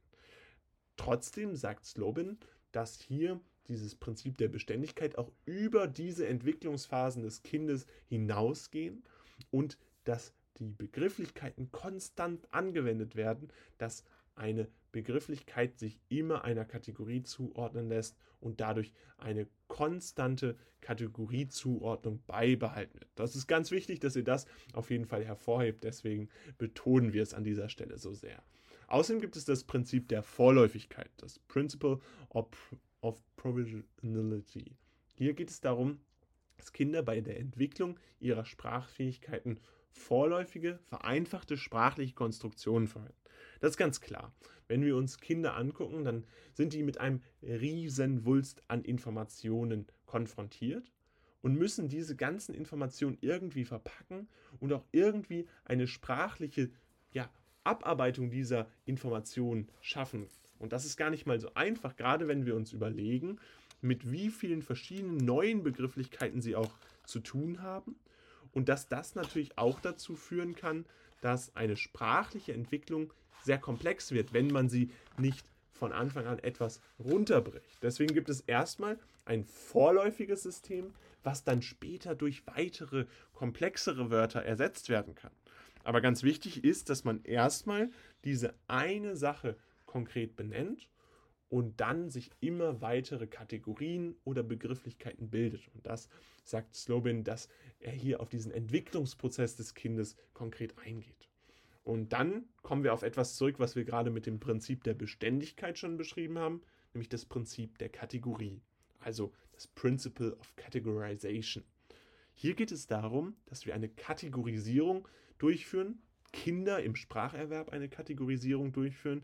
Trotzdem 0.97 1.55
sagt 1.55 1.85
Slobin, 1.85 2.39
dass 2.73 2.99
hier 2.99 3.39
dieses 3.67 3.95
Prinzip 3.95 4.37
der 4.37 4.47
Beständigkeit 4.47 5.17
auch 5.17 5.31
über 5.45 5.87
diese 5.87 6.27
Entwicklungsphasen 6.27 7.23
des 7.23 7.43
Kindes 7.43 7.85
hinausgehen 8.07 9.03
und 9.51 9.77
dass 10.03 10.33
die 10.57 10.71
Begrifflichkeiten 10.71 11.71
konstant 11.71 12.51
angewendet 12.53 13.15
werden, 13.15 13.49
dass 13.77 14.03
eine 14.35 14.67
Begrifflichkeit 14.91 15.77
sich 15.77 15.99
immer 16.09 16.43
einer 16.43 16.65
Kategorie 16.65 17.23
zuordnen 17.23 17.89
lässt 17.89 18.17
und 18.39 18.61
dadurch 18.61 18.93
eine 19.17 19.47
konstante 19.67 20.57
Kategoriezuordnung 20.81 22.23
beibehalten 22.25 22.99
wird. 22.99 23.11
Das 23.15 23.35
ist 23.35 23.47
ganz 23.47 23.71
wichtig, 23.71 23.99
dass 23.99 24.15
ihr 24.15 24.23
das 24.23 24.45
auf 24.73 24.89
jeden 24.89 25.05
Fall 25.05 25.25
hervorhebt, 25.25 25.83
deswegen 25.83 26.29
betonen 26.57 27.13
wir 27.13 27.23
es 27.23 27.33
an 27.33 27.43
dieser 27.43 27.69
Stelle 27.69 27.97
so 27.97 28.13
sehr. 28.13 28.41
Außerdem 28.87 29.21
gibt 29.21 29.35
es 29.35 29.43
das 29.43 29.65
Prinzip 29.65 30.07
der 30.07 30.23
Vorläufigkeit, 30.23 31.09
das 31.17 31.39
Principle 31.39 31.99
of, 33.01 33.21
Provisionality. 33.35 34.75
Hier 35.15 35.33
geht 35.33 35.49
es 35.49 35.61
darum, 35.61 35.99
dass 36.57 36.73
Kinder 36.73 37.03
bei 37.03 37.21
der 37.21 37.39
Entwicklung 37.39 37.99
ihrer 38.19 38.45
Sprachfähigkeiten 38.45 39.59
vorläufige, 39.91 40.79
vereinfachte 40.87 41.57
sprachliche 41.57 42.13
Konstruktionen 42.13 42.87
verwenden. 42.87 43.15
Das 43.59 43.71
ist 43.71 43.77
ganz 43.77 44.01
klar. 44.01 44.33
Wenn 44.67 44.83
wir 44.83 44.95
uns 44.95 45.19
Kinder 45.19 45.55
angucken, 45.55 46.03
dann 46.03 46.25
sind 46.53 46.73
die 46.73 46.83
mit 46.83 46.99
einem 46.99 47.21
riesen 47.41 48.25
Wulst 48.25 48.63
an 48.67 48.83
Informationen 48.83 49.87
konfrontiert 50.05 50.91
und 51.41 51.55
müssen 51.55 51.87
diese 51.87 52.15
ganzen 52.15 52.53
Informationen 52.53 53.17
irgendwie 53.21 53.65
verpacken 53.65 54.27
und 54.59 54.73
auch 54.73 54.83
irgendwie 54.91 55.47
eine 55.63 55.87
sprachliche 55.87 56.69
ja, 57.13 57.29
Abarbeitung 57.63 58.29
dieser 58.29 58.67
Informationen 58.85 59.69
schaffen. 59.81 60.27
Und 60.59 60.73
das 60.73 60.85
ist 60.85 60.97
gar 60.97 61.09
nicht 61.09 61.25
mal 61.25 61.39
so 61.39 61.53
einfach, 61.53 61.95
gerade 61.95 62.27
wenn 62.27 62.45
wir 62.45 62.55
uns 62.55 62.73
überlegen, 62.73 63.39
mit 63.81 64.11
wie 64.11 64.29
vielen 64.29 64.61
verschiedenen 64.61 65.17
neuen 65.17 65.63
Begrifflichkeiten 65.63 66.41
sie 66.41 66.55
auch 66.55 66.71
zu 67.03 67.19
tun 67.19 67.61
haben. 67.61 67.95
Und 68.53 68.69
dass 68.69 68.87
das 68.87 69.15
natürlich 69.15 69.57
auch 69.57 69.79
dazu 69.79 70.15
führen 70.15 70.55
kann, 70.55 70.85
dass 71.21 71.55
eine 71.55 71.77
sprachliche 71.77 72.53
Entwicklung 72.53 73.13
sehr 73.43 73.57
komplex 73.57 74.11
wird, 74.11 74.33
wenn 74.33 74.47
man 74.47 74.69
sie 74.69 74.91
nicht 75.17 75.45
von 75.71 75.93
Anfang 75.93 76.25
an 76.25 76.39
etwas 76.39 76.81
runterbricht. 76.99 77.81
Deswegen 77.81 78.13
gibt 78.13 78.29
es 78.29 78.41
erstmal 78.41 78.97
ein 79.25 79.45
vorläufiges 79.45 80.43
System, 80.43 80.93
was 81.23 81.43
dann 81.43 81.61
später 81.61 82.15
durch 82.15 82.47
weitere 82.47 83.05
komplexere 83.33 84.09
Wörter 84.09 84.41
ersetzt 84.43 84.89
werden 84.89 85.13
kann. 85.13 85.31
Aber 85.83 86.01
ganz 86.01 86.23
wichtig 86.23 86.63
ist, 86.63 86.89
dass 86.89 87.03
man 87.03 87.23
erstmal 87.23 87.89
diese 88.23 88.53
eine 88.67 89.15
Sache 89.15 89.55
konkret 89.87 90.35
benennt 90.35 90.87
und 91.49 91.79
dann 91.79 92.09
sich 92.09 92.29
immer 92.39 92.81
weitere 92.81 93.25
Kategorien 93.25 94.15
oder 94.23 94.43
Begrifflichkeiten 94.43 95.29
bildet. 95.29 95.67
Und 95.73 95.85
das 95.85 96.09
sagt 96.43 96.75
Slobin, 96.75 97.23
dass 97.23 97.49
er 97.79 97.93
hier 97.93 98.21
auf 98.21 98.29
diesen 98.29 98.51
Entwicklungsprozess 98.51 99.55
des 99.55 99.73
Kindes 99.73 100.15
konkret 100.33 100.77
eingeht. 100.77 101.29
Und 101.83 102.11
dann 102.11 102.49
kommen 102.63 102.83
wir 102.83 102.93
auf 102.93 103.01
etwas 103.01 103.37
zurück, 103.37 103.59
was 103.59 103.77
wir 103.77 103.85
gerade 103.85 104.09
mit 104.11 104.25
dem 104.25 104.39
Prinzip 104.39 104.83
der 104.83 104.93
Beständigkeit 104.93 105.77
schon 105.77 105.95
beschrieben 105.95 106.37
haben, 106.37 106.61
nämlich 106.93 107.07
das 107.09 107.25
Prinzip 107.25 107.77
der 107.77 107.89
Kategorie, 107.89 108.61
also 108.99 109.31
das 109.53 109.67
Principle 109.67 110.35
of 110.35 110.53
Categorization. 110.57 111.63
Hier 112.33 112.55
geht 112.55 112.73
es 112.73 112.87
darum, 112.87 113.37
dass 113.45 113.65
wir 113.65 113.73
eine 113.73 113.87
Kategorisierung 113.87 115.07
durchführen, 115.37 116.01
Kinder 116.33 116.83
im 116.83 116.95
Spracherwerb 116.95 117.69
eine 117.69 117.87
Kategorisierung 117.87 118.73
durchführen 118.73 119.23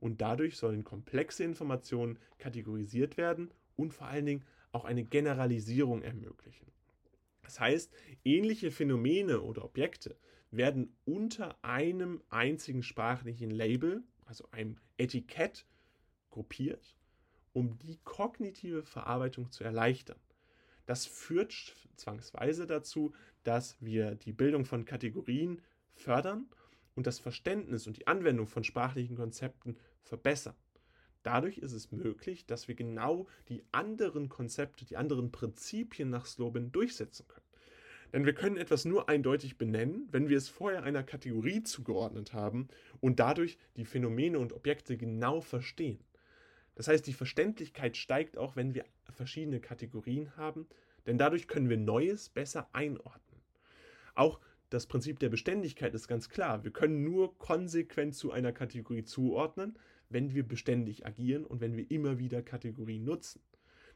und 0.00 0.20
dadurch 0.20 0.56
sollen 0.56 0.84
komplexe 0.84 1.44
Informationen 1.44 2.18
kategorisiert 2.38 3.16
werden 3.16 3.50
und 3.76 3.92
vor 3.94 4.08
allen 4.08 4.26
Dingen 4.26 4.44
auch 4.72 4.84
eine 4.84 5.04
Generalisierung 5.04 6.02
ermöglichen. 6.02 6.66
Das 7.42 7.60
heißt, 7.60 7.92
ähnliche 8.24 8.70
Phänomene 8.70 9.40
oder 9.40 9.64
Objekte 9.64 10.16
werden 10.50 10.94
unter 11.04 11.62
einem 11.64 12.22
einzigen 12.28 12.82
sprachlichen 12.82 13.50
Label, 13.50 14.02
also 14.26 14.46
einem 14.50 14.76
Etikett, 14.98 15.66
gruppiert, 16.30 16.94
um 17.52 17.78
die 17.78 17.98
kognitive 18.04 18.82
Verarbeitung 18.82 19.50
zu 19.50 19.64
erleichtern. 19.64 20.20
Das 20.84 21.06
führt 21.06 21.76
zwangsweise 21.96 22.66
dazu, 22.66 23.12
dass 23.44 23.76
wir 23.80 24.14
die 24.14 24.32
Bildung 24.32 24.64
von 24.64 24.84
Kategorien 24.84 25.62
fördern 25.94 26.48
und 26.98 27.06
das 27.06 27.20
Verständnis 27.20 27.86
und 27.86 27.96
die 27.96 28.08
Anwendung 28.08 28.48
von 28.48 28.64
sprachlichen 28.64 29.14
Konzepten 29.14 29.76
verbessern. 30.02 30.56
Dadurch 31.22 31.58
ist 31.58 31.70
es 31.70 31.92
möglich, 31.92 32.44
dass 32.44 32.66
wir 32.66 32.74
genau 32.74 33.28
die 33.48 33.62
anderen 33.70 34.28
Konzepte, 34.28 34.84
die 34.84 34.96
anderen 34.96 35.30
Prinzipien 35.30 36.10
nach 36.10 36.26
Slobin 36.26 36.72
durchsetzen 36.72 37.28
können. 37.28 37.46
Denn 38.12 38.26
wir 38.26 38.32
können 38.34 38.56
etwas 38.56 38.84
nur 38.84 39.08
eindeutig 39.08 39.58
benennen, 39.58 40.08
wenn 40.10 40.28
wir 40.28 40.36
es 40.38 40.48
vorher 40.48 40.82
einer 40.82 41.04
Kategorie 41.04 41.62
zugeordnet 41.62 42.32
haben 42.32 42.66
und 42.98 43.20
dadurch 43.20 43.58
die 43.76 43.84
Phänomene 43.84 44.40
und 44.40 44.52
Objekte 44.52 44.96
genau 44.96 45.40
verstehen. 45.40 46.00
Das 46.74 46.88
heißt, 46.88 47.06
die 47.06 47.12
Verständlichkeit 47.12 47.96
steigt 47.96 48.36
auch, 48.36 48.56
wenn 48.56 48.74
wir 48.74 48.84
verschiedene 49.12 49.60
Kategorien 49.60 50.36
haben, 50.36 50.66
denn 51.06 51.16
dadurch 51.16 51.46
können 51.46 51.68
wir 51.68 51.76
Neues 51.76 52.28
besser 52.28 52.68
einordnen. 52.72 53.40
Auch 54.16 54.40
das 54.70 54.86
Prinzip 54.86 55.18
der 55.18 55.28
Beständigkeit 55.28 55.94
ist 55.94 56.08
ganz 56.08 56.28
klar. 56.28 56.64
Wir 56.64 56.70
können 56.70 57.02
nur 57.02 57.38
konsequent 57.38 58.14
zu 58.14 58.32
einer 58.32 58.52
Kategorie 58.52 59.04
zuordnen, 59.04 59.78
wenn 60.10 60.34
wir 60.34 60.46
beständig 60.46 61.06
agieren 61.06 61.44
und 61.44 61.60
wenn 61.60 61.76
wir 61.76 61.90
immer 61.90 62.18
wieder 62.18 62.42
Kategorien 62.42 63.04
nutzen. 63.04 63.40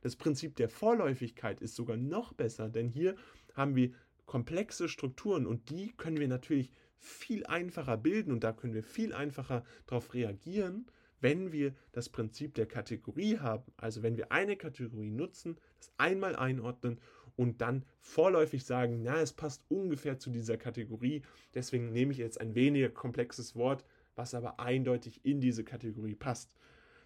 Das 0.00 0.16
Prinzip 0.16 0.56
der 0.56 0.68
Vorläufigkeit 0.68 1.60
ist 1.60 1.76
sogar 1.76 1.96
noch 1.96 2.32
besser, 2.32 2.68
denn 2.68 2.88
hier 2.88 3.14
haben 3.54 3.76
wir 3.76 3.92
komplexe 4.26 4.88
Strukturen 4.88 5.46
und 5.46 5.70
die 5.70 5.92
können 5.96 6.18
wir 6.18 6.28
natürlich 6.28 6.70
viel 6.96 7.44
einfacher 7.46 7.96
bilden 7.96 8.32
und 8.32 8.44
da 8.44 8.52
können 8.52 8.74
wir 8.74 8.82
viel 8.82 9.12
einfacher 9.12 9.64
darauf 9.86 10.14
reagieren, 10.14 10.86
wenn 11.20 11.52
wir 11.52 11.74
das 11.92 12.08
Prinzip 12.08 12.54
der 12.54 12.66
Kategorie 12.66 13.38
haben. 13.38 13.72
Also 13.76 14.02
wenn 14.02 14.16
wir 14.16 14.32
eine 14.32 14.56
Kategorie 14.56 15.10
nutzen, 15.10 15.56
das 15.78 15.92
einmal 15.98 16.36
einordnen 16.36 16.98
und 17.36 17.60
dann 17.60 17.84
vorläufig 18.00 18.64
sagen, 18.64 19.02
na, 19.02 19.20
es 19.20 19.32
passt 19.32 19.62
ungefähr 19.68 20.18
zu 20.18 20.30
dieser 20.30 20.56
Kategorie, 20.56 21.22
deswegen 21.54 21.92
nehme 21.92 22.12
ich 22.12 22.18
jetzt 22.18 22.40
ein 22.40 22.54
weniger 22.54 22.88
komplexes 22.88 23.56
Wort, 23.56 23.84
was 24.14 24.34
aber 24.34 24.60
eindeutig 24.60 25.20
in 25.24 25.40
diese 25.40 25.64
Kategorie 25.64 26.14
passt. 26.14 26.50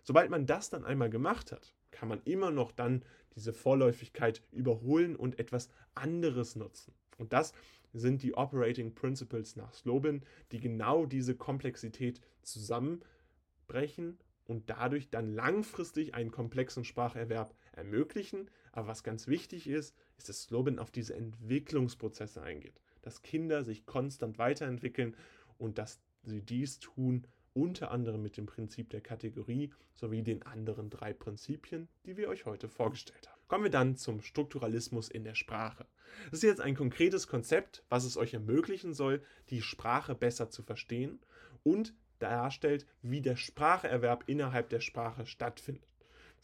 Sobald 0.03 0.31
man 0.31 0.47
das 0.47 0.71
dann 0.71 0.85
einmal 0.85 1.11
gemacht 1.11 1.53
hat, 1.53 1.75
kann 1.91 2.09
man 2.09 2.21
immer 2.25 2.51
noch 2.51 2.73
dann 2.73 3.03
diese 3.35 3.53
Vorläufigkeit 3.53 4.43
überholen 4.53 5.17
und 5.17 5.39
etwas 5.39 5.69
anderes 5.95 6.57
nutzen. 6.57 6.95
Und 7.19 7.33
das 7.33 7.53
sind 7.93 8.23
die 8.23 8.35
Operating 8.35 8.95
Principles 8.95 9.57
nach 9.57 9.73
Slobin, 9.73 10.23
die 10.53 10.61
genau 10.61 11.07
diese 11.07 11.35
Komplexität 11.35 12.21
zusammenbrechen 12.43 14.19
und 14.45 14.71
dadurch 14.71 15.11
dann 15.11 15.35
langfristig 15.35 16.15
einen 16.15 16.31
komplexen 16.31 16.85
Spracherwerb 16.85 17.55
ermöglichen. 17.73 18.51
Aber 18.73 18.89
was 18.89 19.03
ganz 19.03 19.27
wichtig 19.27 19.67
ist, 19.69 19.97
ist, 20.19 20.29
dass 20.29 20.43
Slobin 20.43 20.79
auf 20.79 20.91
diese 20.91 21.15
Entwicklungsprozesse 21.15 22.43
eingeht, 22.43 22.81
dass 23.03 23.23
Kinder 23.23 23.65
sich 23.65 23.87
konstant 23.87 24.39
weiterentwickeln 24.39 25.17
und 25.59 25.79
dass 25.79 26.01
sie 26.23 26.43
dies 26.43 26.79
tun, 26.79 27.27
unter 27.55 27.91
anderem 27.91 28.23
mit 28.23 28.37
dem 28.37 28.47
Prinzip 28.47 28.91
der 28.91 29.01
Kategorie 29.01 29.73
sowie 29.95 30.23
den 30.23 30.43
anderen 30.43 30.91
drei 30.91 31.15
Prinzipien, 31.15 31.89
die 32.05 32.17
wir 32.19 32.29
euch 32.29 32.45
heute 32.45 32.69
vorgestellt 32.69 33.29
haben. 33.29 33.41
Kommen 33.49 33.65
wir 33.65 33.71
dann 33.71 33.97
zum 33.97 34.21
Strukturalismus 34.21 35.09
in 35.09 35.25
der 35.25 35.35
Sprache. 35.35 35.87
Das 36.31 36.41
ist 36.41 36.43
jetzt 36.43 36.61
ein 36.61 36.75
konkretes 36.75 37.29
Konzept, 37.29 37.83
was 37.89 38.05
es 38.05 38.17
euch 38.17 38.35
ermöglichen 38.35 38.93
soll, 38.93 39.23
die 39.49 39.63
Sprache 39.63 40.15
besser 40.15 40.51
zu 40.51 40.63
verstehen 40.63 41.21
und 41.63 41.95
darstellt, 42.19 42.87
wie 43.03 43.21
der 43.21 43.37
Spracherwerb 43.37 44.25
innerhalb 44.27 44.69
der 44.69 44.81
Sprache 44.81 45.27
stattfindet. 45.27 45.96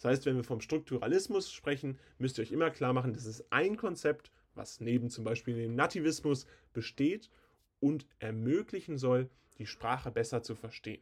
Das 0.03 0.11
heißt, 0.11 0.27
wenn 0.27 0.35
wir 0.35 0.43
vom 0.43 0.61
Strukturalismus 0.61 1.53
sprechen, 1.53 1.97
müsst 2.19 2.37
ihr 2.37 2.43
euch 2.43 2.51
immer 2.51 2.71
klar 2.71 2.93
machen, 2.93 3.13
das 3.13 3.25
ist 3.25 3.45
ein 3.51 3.77
Konzept, 3.77 4.33
was 4.57 4.81
neben 4.81 5.11
zum 5.11 5.23
Beispiel 5.23 5.55
dem 5.55 5.77
Nativismus 5.77 6.47
besteht 6.73 7.31
und 7.79 8.05
ermöglichen 8.19 8.99
soll, 8.99 9.31
die 9.59 9.67
Sprache 9.67 10.11
besser 10.11 10.43
zu 10.43 10.57
verstehen. 10.57 11.01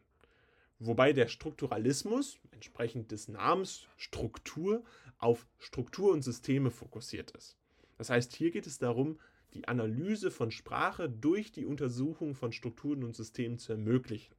Wobei 0.81 1.15
der 1.15 1.29
Strukturalismus, 1.29 2.39
entsprechend 2.51 3.11
des 3.11 3.29
Namens 3.29 3.87
Struktur, 3.97 4.85
auf 5.17 5.47
Struktur 5.59 6.13
und 6.13 6.21
Systeme 6.21 6.71
fokussiert 6.71 7.31
ist. 7.31 7.57
Das 7.97 8.11
heißt, 8.11 8.37
hier 8.37 8.51
geht 8.51 8.67
es 8.67 8.79
darum, 8.79 9.19
die 9.55 9.67
Analyse 9.67 10.31
von 10.31 10.51
Sprache 10.51 11.09
durch 11.09 11.53
die 11.53 11.65
Untersuchung 11.65 12.35
von 12.35 12.53
Strukturen 12.53 13.03
und 13.03 13.17
Systemen 13.17 13.59
zu 13.59 13.73
ermöglichen. 13.73 14.35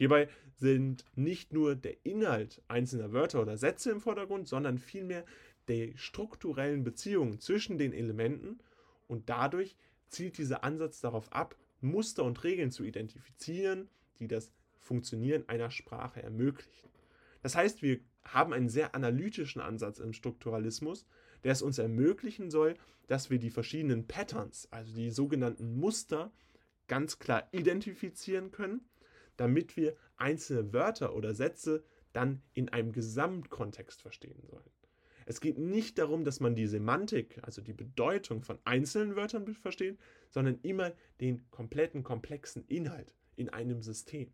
Hierbei 0.00 0.30
sind 0.56 1.04
nicht 1.14 1.52
nur 1.52 1.76
der 1.76 1.94
Inhalt 2.06 2.62
einzelner 2.68 3.12
Wörter 3.12 3.42
oder 3.42 3.58
Sätze 3.58 3.90
im 3.90 4.00
Vordergrund, 4.00 4.48
sondern 4.48 4.78
vielmehr 4.78 5.26
die 5.68 5.92
strukturellen 5.98 6.84
Beziehungen 6.84 7.38
zwischen 7.38 7.76
den 7.76 7.92
Elementen 7.92 8.60
und 9.08 9.28
dadurch 9.28 9.76
zielt 10.08 10.38
dieser 10.38 10.64
Ansatz 10.64 11.02
darauf 11.02 11.30
ab, 11.34 11.54
Muster 11.82 12.24
und 12.24 12.42
Regeln 12.44 12.70
zu 12.70 12.82
identifizieren, 12.82 13.90
die 14.20 14.26
das 14.26 14.54
Funktionieren 14.78 15.46
einer 15.50 15.70
Sprache 15.70 16.22
ermöglichen. 16.22 16.88
Das 17.42 17.54
heißt, 17.54 17.82
wir 17.82 18.00
haben 18.24 18.54
einen 18.54 18.70
sehr 18.70 18.94
analytischen 18.94 19.60
Ansatz 19.60 19.98
im 19.98 20.14
Strukturalismus, 20.14 21.04
der 21.44 21.52
es 21.52 21.60
uns 21.60 21.76
ermöglichen 21.76 22.50
soll, 22.50 22.72
dass 23.06 23.28
wir 23.28 23.38
die 23.38 23.50
verschiedenen 23.50 24.06
Patterns, 24.06 24.66
also 24.70 24.94
die 24.94 25.10
sogenannten 25.10 25.78
Muster, 25.78 26.32
ganz 26.88 27.18
klar 27.18 27.46
identifizieren 27.52 28.50
können, 28.50 28.80
damit 29.40 29.74
wir 29.74 29.96
einzelne 30.18 30.70
Wörter 30.74 31.14
oder 31.14 31.34
Sätze 31.34 31.82
dann 32.12 32.42
in 32.52 32.68
einem 32.68 32.92
Gesamtkontext 32.92 34.02
verstehen 34.02 34.42
sollen. 34.42 34.70
Es 35.24 35.40
geht 35.40 35.56
nicht 35.56 35.96
darum, 35.96 36.24
dass 36.24 36.40
man 36.40 36.54
die 36.54 36.66
Semantik, 36.66 37.38
also 37.42 37.62
die 37.62 37.72
Bedeutung 37.72 38.42
von 38.42 38.58
einzelnen 38.64 39.16
Wörtern 39.16 39.54
versteht, 39.54 39.98
sondern 40.28 40.58
immer 40.60 40.92
den 41.22 41.50
kompletten 41.50 42.02
komplexen 42.02 42.66
Inhalt 42.66 43.14
in 43.36 43.48
einem 43.48 43.80
System. 43.80 44.30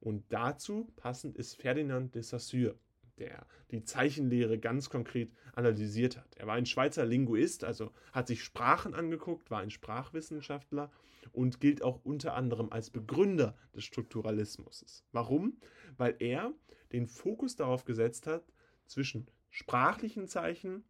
Und 0.00 0.24
dazu 0.30 0.90
passend 0.96 1.36
ist 1.36 1.56
Ferdinand 1.56 2.14
de 2.14 2.22
Saussure, 2.22 2.78
der 3.22 3.46
die 3.70 3.84
Zeichenlehre 3.84 4.58
ganz 4.58 4.90
konkret 4.90 5.32
analysiert 5.54 6.16
hat. 6.16 6.34
Er 6.36 6.46
war 6.46 6.54
ein 6.54 6.66
Schweizer 6.66 7.06
Linguist, 7.06 7.64
also 7.64 7.92
hat 8.12 8.26
sich 8.26 8.42
Sprachen 8.42 8.94
angeguckt, 8.94 9.50
war 9.50 9.60
ein 9.60 9.70
Sprachwissenschaftler 9.70 10.90
und 11.30 11.60
gilt 11.60 11.82
auch 11.82 12.04
unter 12.04 12.34
anderem 12.34 12.70
als 12.72 12.90
Begründer 12.90 13.56
des 13.74 13.84
Strukturalismus. 13.84 15.04
Warum? 15.12 15.56
Weil 15.96 16.16
er 16.18 16.52
den 16.92 17.06
Fokus 17.06 17.56
darauf 17.56 17.84
gesetzt 17.84 18.26
hat, 18.26 18.44
zwischen 18.86 19.26
sprachlichen 19.50 20.26
Zeichen, 20.26 20.84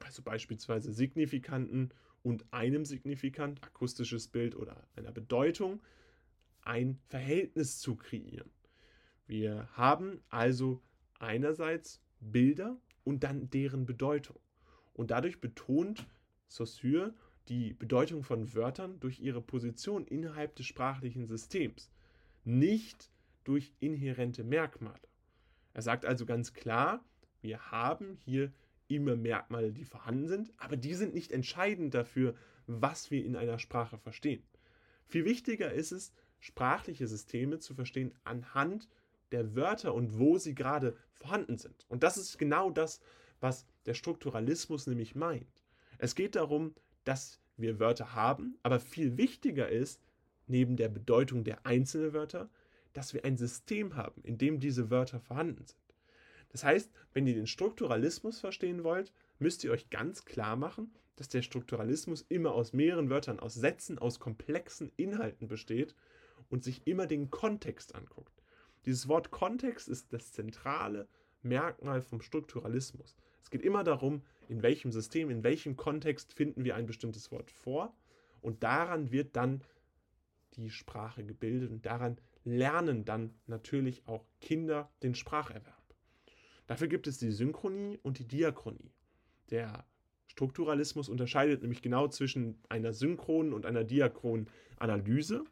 also 0.00 0.22
beispielsweise 0.22 0.92
Signifikanten 0.92 1.90
und 2.22 2.44
einem 2.52 2.84
Signifikant, 2.84 3.64
akustisches 3.64 4.28
Bild 4.28 4.54
oder 4.54 4.86
einer 4.94 5.10
Bedeutung, 5.10 5.82
ein 6.60 7.00
Verhältnis 7.08 7.80
zu 7.80 7.96
kreieren. 7.96 8.50
Wir 9.26 9.68
haben 9.72 10.20
also 10.28 10.82
einerseits 11.22 12.00
Bilder 12.20 12.76
und 13.04 13.24
dann 13.24 13.50
deren 13.50 13.86
Bedeutung. 13.86 14.38
Und 14.92 15.10
dadurch 15.10 15.40
betont 15.40 16.06
Saussure 16.48 17.14
die 17.48 17.72
Bedeutung 17.72 18.22
von 18.22 18.54
Wörtern 18.54 19.00
durch 19.00 19.20
ihre 19.20 19.40
Position 19.40 20.06
innerhalb 20.06 20.54
des 20.56 20.66
sprachlichen 20.66 21.26
Systems, 21.26 21.90
nicht 22.44 23.10
durch 23.44 23.72
inhärente 23.80 24.44
Merkmale. 24.44 25.00
Er 25.74 25.82
sagt 25.82 26.04
also 26.04 26.26
ganz 26.26 26.52
klar, 26.52 27.04
wir 27.40 27.70
haben 27.70 28.16
hier 28.24 28.52
immer 28.88 29.16
Merkmale, 29.16 29.72
die 29.72 29.84
vorhanden 29.84 30.28
sind, 30.28 30.52
aber 30.58 30.76
die 30.76 30.94
sind 30.94 31.14
nicht 31.14 31.32
entscheidend 31.32 31.94
dafür, 31.94 32.34
was 32.66 33.10
wir 33.10 33.24
in 33.24 33.36
einer 33.36 33.58
Sprache 33.58 33.98
verstehen. 33.98 34.42
Viel 35.06 35.24
wichtiger 35.24 35.72
ist 35.72 35.92
es, 35.92 36.12
sprachliche 36.38 37.06
Systeme 37.06 37.58
zu 37.58 37.74
verstehen 37.74 38.14
anhand 38.24 38.88
der 39.32 39.54
Wörter 39.56 39.94
und 39.94 40.18
wo 40.18 40.38
sie 40.38 40.54
gerade 40.54 40.96
vorhanden 41.12 41.58
sind. 41.58 41.84
Und 41.88 42.02
das 42.02 42.16
ist 42.16 42.38
genau 42.38 42.70
das, 42.70 43.00
was 43.40 43.66
der 43.86 43.94
Strukturalismus 43.94 44.86
nämlich 44.86 45.14
meint. 45.14 45.60
Es 45.98 46.14
geht 46.14 46.36
darum, 46.36 46.74
dass 47.04 47.40
wir 47.56 47.80
Wörter 47.80 48.14
haben, 48.14 48.58
aber 48.62 48.80
viel 48.80 49.16
wichtiger 49.16 49.68
ist, 49.68 50.00
neben 50.46 50.76
der 50.76 50.88
Bedeutung 50.88 51.44
der 51.44 51.66
einzelnen 51.66 52.12
Wörter, 52.12 52.50
dass 52.92 53.14
wir 53.14 53.24
ein 53.24 53.36
System 53.36 53.96
haben, 53.96 54.22
in 54.22 54.38
dem 54.38 54.60
diese 54.60 54.90
Wörter 54.90 55.20
vorhanden 55.20 55.64
sind. 55.64 55.78
Das 56.50 56.64
heißt, 56.64 56.90
wenn 57.14 57.26
ihr 57.26 57.34
den 57.34 57.46
Strukturalismus 57.46 58.40
verstehen 58.40 58.84
wollt, 58.84 59.12
müsst 59.38 59.64
ihr 59.64 59.70
euch 59.72 59.88
ganz 59.88 60.24
klar 60.24 60.56
machen, 60.56 60.92
dass 61.16 61.28
der 61.28 61.42
Strukturalismus 61.42 62.26
immer 62.28 62.52
aus 62.52 62.72
mehreren 62.72 63.10
Wörtern, 63.10 63.40
aus 63.40 63.54
Sätzen, 63.54 63.98
aus 63.98 64.20
komplexen 64.20 64.92
Inhalten 64.96 65.48
besteht 65.48 65.94
und 66.48 66.64
sich 66.64 66.86
immer 66.86 67.06
den 67.06 67.30
Kontext 67.30 67.94
anguckt. 67.94 68.41
Dieses 68.84 69.08
Wort 69.08 69.30
Kontext 69.30 69.88
ist 69.88 70.12
das 70.12 70.32
zentrale 70.32 71.08
Merkmal 71.42 72.02
vom 72.02 72.20
Strukturalismus. 72.20 73.16
Es 73.42 73.50
geht 73.50 73.62
immer 73.62 73.84
darum, 73.84 74.22
in 74.48 74.62
welchem 74.62 74.92
System, 74.92 75.30
in 75.30 75.44
welchem 75.44 75.76
Kontext 75.76 76.32
finden 76.32 76.64
wir 76.64 76.76
ein 76.76 76.86
bestimmtes 76.86 77.30
Wort 77.30 77.50
vor 77.50 77.94
und 78.40 78.62
daran 78.62 79.12
wird 79.12 79.36
dann 79.36 79.62
die 80.54 80.70
Sprache 80.70 81.24
gebildet 81.24 81.70
und 81.70 81.86
daran 81.86 82.18
lernen 82.44 83.04
dann 83.04 83.34
natürlich 83.46 84.06
auch 84.06 84.24
Kinder 84.40 84.90
den 85.02 85.14
Spracherwerb. 85.14 85.82
Dafür 86.66 86.88
gibt 86.88 87.06
es 87.06 87.18
die 87.18 87.30
Synchronie 87.30 87.98
und 88.02 88.18
die 88.18 88.26
Diachronie. 88.26 88.92
Der 89.50 89.84
Strukturalismus 90.26 91.08
unterscheidet 91.08 91.62
nämlich 91.62 91.82
genau 91.82 92.08
zwischen 92.08 92.58
einer 92.68 92.92
synchronen 92.92 93.52
und 93.52 93.66
einer 93.66 93.84
diachronen 93.84 94.48
Analyse. 94.78 95.44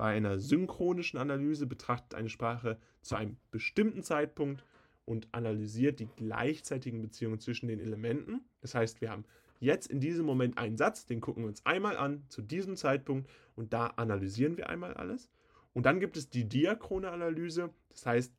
Bei 0.00 0.16
einer 0.16 0.38
synchronischen 0.38 1.18
Analyse 1.18 1.66
betrachtet 1.66 2.14
eine 2.14 2.30
Sprache 2.30 2.78
zu 3.02 3.16
einem 3.16 3.36
bestimmten 3.50 4.02
Zeitpunkt 4.02 4.64
und 5.04 5.28
analysiert 5.32 6.00
die 6.00 6.08
gleichzeitigen 6.16 7.02
Beziehungen 7.02 7.38
zwischen 7.38 7.68
den 7.68 7.80
Elementen. 7.80 8.40
Das 8.62 8.74
heißt, 8.74 9.02
wir 9.02 9.10
haben 9.10 9.26
jetzt 9.58 9.88
in 9.88 10.00
diesem 10.00 10.24
Moment 10.24 10.56
einen 10.56 10.78
Satz, 10.78 11.04
den 11.04 11.20
gucken 11.20 11.42
wir 11.42 11.48
uns 11.48 11.66
einmal 11.66 11.98
an 11.98 12.24
zu 12.30 12.40
diesem 12.40 12.76
Zeitpunkt 12.76 13.28
und 13.56 13.74
da 13.74 13.88
analysieren 13.88 14.56
wir 14.56 14.70
einmal 14.70 14.94
alles. 14.94 15.30
Und 15.74 15.84
dann 15.84 16.00
gibt 16.00 16.16
es 16.16 16.30
die 16.30 16.48
diachrone 16.48 17.10
Analyse, 17.10 17.68
das 17.90 18.06
heißt, 18.06 18.32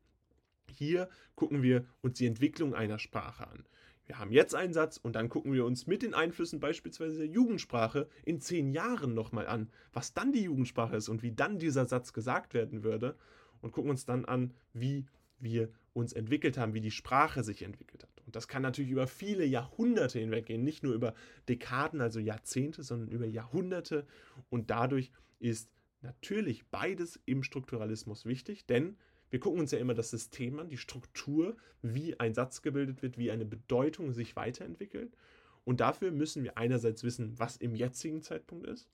hier 0.68 1.08
gucken 1.36 1.62
wir 1.62 1.86
uns 2.00 2.18
die 2.18 2.26
Entwicklung 2.26 2.74
einer 2.74 2.98
Sprache 2.98 3.46
an. 3.46 3.64
Wir 4.12 4.18
haben 4.18 4.30
jetzt 4.30 4.54
einen 4.54 4.74
Satz 4.74 4.98
und 4.98 5.16
dann 5.16 5.30
gucken 5.30 5.54
wir 5.54 5.64
uns 5.64 5.86
mit 5.86 6.02
den 6.02 6.12
Einflüssen 6.12 6.60
beispielsweise 6.60 7.16
der 7.16 7.28
Jugendsprache 7.28 8.10
in 8.26 8.42
zehn 8.42 8.70
Jahren 8.70 9.14
nochmal 9.14 9.46
an, 9.46 9.70
was 9.94 10.12
dann 10.12 10.32
die 10.32 10.42
Jugendsprache 10.42 10.96
ist 10.96 11.08
und 11.08 11.22
wie 11.22 11.32
dann 11.32 11.58
dieser 11.58 11.86
Satz 11.86 12.12
gesagt 12.12 12.52
werden 12.52 12.84
würde 12.84 13.16
und 13.62 13.72
gucken 13.72 13.90
uns 13.90 14.04
dann 14.04 14.26
an, 14.26 14.52
wie 14.74 15.06
wir 15.38 15.70
uns 15.94 16.12
entwickelt 16.12 16.58
haben, 16.58 16.74
wie 16.74 16.82
die 16.82 16.90
Sprache 16.90 17.42
sich 17.42 17.62
entwickelt 17.62 18.02
hat. 18.02 18.22
Und 18.26 18.36
das 18.36 18.48
kann 18.48 18.60
natürlich 18.60 18.90
über 18.90 19.06
viele 19.06 19.46
Jahrhunderte 19.46 20.18
hinweg 20.18 20.44
gehen, 20.44 20.62
nicht 20.62 20.82
nur 20.82 20.92
über 20.92 21.14
Dekaden, 21.48 22.02
also 22.02 22.20
Jahrzehnte, 22.20 22.82
sondern 22.82 23.08
über 23.08 23.24
Jahrhunderte. 23.24 24.06
Und 24.50 24.68
dadurch 24.70 25.10
ist 25.38 25.70
natürlich 26.02 26.66
beides 26.66 27.18
im 27.24 27.42
Strukturalismus 27.42 28.26
wichtig, 28.26 28.66
denn 28.66 28.98
wir 29.32 29.40
gucken 29.40 29.60
uns 29.60 29.70
ja 29.70 29.78
immer 29.78 29.94
das 29.94 30.10
System 30.10 30.58
an, 30.58 30.68
die 30.68 30.76
Struktur, 30.76 31.56
wie 31.80 32.20
ein 32.20 32.34
Satz 32.34 32.60
gebildet 32.60 33.00
wird, 33.00 33.16
wie 33.16 33.30
eine 33.30 33.46
Bedeutung 33.46 34.12
sich 34.12 34.36
weiterentwickelt. 34.36 35.16
Und 35.64 35.80
dafür 35.80 36.10
müssen 36.10 36.44
wir 36.44 36.58
einerseits 36.58 37.02
wissen, 37.02 37.38
was 37.38 37.56
im 37.56 37.74
jetzigen 37.74 38.20
Zeitpunkt 38.20 38.66
ist. 38.66 38.90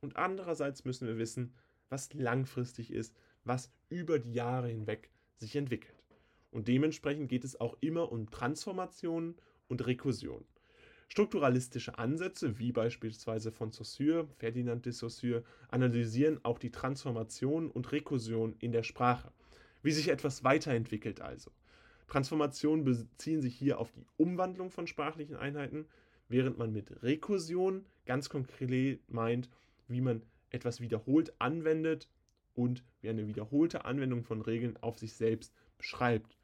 Und 0.00 0.16
andererseits 0.16 0.84
müssen 0.84 1.06
wir 1.06 1.18
wissen, 1.18 1.54
was 1.88 2.12
langfristig 2.14 2.92
ist, 2.92 3.14
was 3.44 3.70
über 3.90 4.18
die 4.18 4.32
Jahre 4.32 4.66
hinweg 4.66 5.08
sich 5.36 5.54
entwickelt. 5.54 6.02
Und 6.50 6.66
dementsprechend 6.66 7.28
geht 7.28 7.44
es 7.44 7.60
auch 7.60 7.76
immer 7.80 8.10
um 8.10 8.28
Transformationen 8.28 9.36
und 9.68 9.86
Rekursionen. 9.86 10.48
Strukturalistische 11.06 11.96
Ansätze, 11.96 12.58
wie 12.58 12.72
beispielsweise 12.72 13.52
von 13.52 13.70
Saussure, 13.70 14.26
Ferdinand 14.36 14.84
de 14.84 14.92
Saussure, 14.92 15.44
analysieren 15.68 16.40
auch 16.44 16.58
die 16.58 16.72
Transformation 16.72 17.70
und 17.70 17.92
Rekursion 17.92 18.56
in 18.58 18.72
der 18.72 18.82
Sprache 18.82 19.30
wie 19.84 19.92
sich 19.92 20.08
etwas 20.08 20.42
weiterentwickelt 20.42 21.20
also. 21.20 21.52
Transformationen 22.08 22.84
beziehen 22.84 23.40
sich 23.40 23.54
hier 23.54 23.78
auf 23.78 23.92
die 23.92 24.06
Umwandlung 24.16 24.70
von 24.70 24.86
sprachlichen 24.86 25.36
Einheiten, 25.36 25.86
während 26.28 26.58
man 26.58 26.72
mit 26.72 27.02
Rekursion 27.02 27.84
ganz 28.06 28.28
konkret 28.28 29.00
meint, 29.12 29.48
wie 29.86 30.00
man 30.00 30.22
etwas 30.50 30.80
wiederholt 30.80 31.34
anwendet 31.38 32.08
und 32.54 32.82
wie 33.00 33.10
eine 33.10 33.26
wiederholte 33.28 33.84
Anwendung 33.84 34.24
von 34.24 34.40
Regeln 34.40 34.76
auf 34.80 34.98
sich 34.98 35.12
selbst 35.14 35.52
beschreibt. 35.76 36.36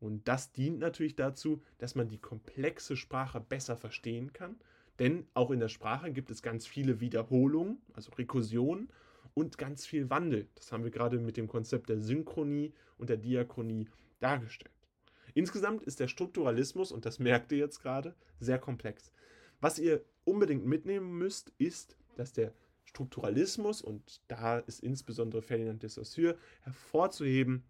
Und 0.00 0.26
das 0.28 0.52
dient 0.52 0.78
natürlich 0.78 1.16
dazu, 1.16 1.62
dass 1.78 1.94
man 1.94 2.08
die 2.08 2.18
komplexe 2.18 2.96
Sprache 2.96 3.40
besser 3.40 3.76
verstehen 3.76 4.32
kann, 4.32 4.56
denn 4.98 5.26
auch 5.34 5.50
in 5.50 5.60
der 5.60 5.68
Sprache 5.68 6.12
gibt 6.12 6.30
es 6.30 6.42
ganz 6.42 6.66
viele 6.66 7.00
Wiederholungen, 7.00 7.78
also 7.92 8.12
Rekursionen, 8.12 8.88
und 9.36 9.58
ganz 9.58 9.86
viel 9.86 10.08
Wandel. 10.08 10.48
Das 10.54 10.72
haben 10.72 10.82
wir 10.82 10.90
gerade 10.90 11.18
mit 11.18 11.36
dem 11.36 11.46
Konzept 11.46 11.90
der 11.90 12.00
Synchronie 12.00 12.72
und 12.96 13.10
der 13.10 13.18
Diachronie 13.18 13.86
dargestellt. 14.18 14.72
Insgesamt 15.34 15.82
ist 15.82 16.00
der 16.00 16.08
Strukturalismus, 16.08 16.90
und 16.90 17.04
das 17.04 17.18
merkt 17.18 17.52
ihr 17.52 17.58
jetzt 17.58 17.82
gerade, 17.82 18.14
sehr 18.40 18.58
komplex. 18.58 19.12
Was 19.60 19.78
ihr 19.78 20.02
unbedingt 20.24 20.64
mitnehmen 20.64 21.18
müsst, 21.18 21.52
ist, 21.58 21.98
dass 22.16 22.32
der 22.32 22.54
Strukturalismus, 22.86 23.82
und 23.82 24.22
da 24.28 24.58
ist 24.58 24.82
insbesondere 24.82 25.42
Ferdinand 25.42 25.82
de 25.82 25.90
Saussure 25.90 26.38
hervorzuheben, 26.62 27.62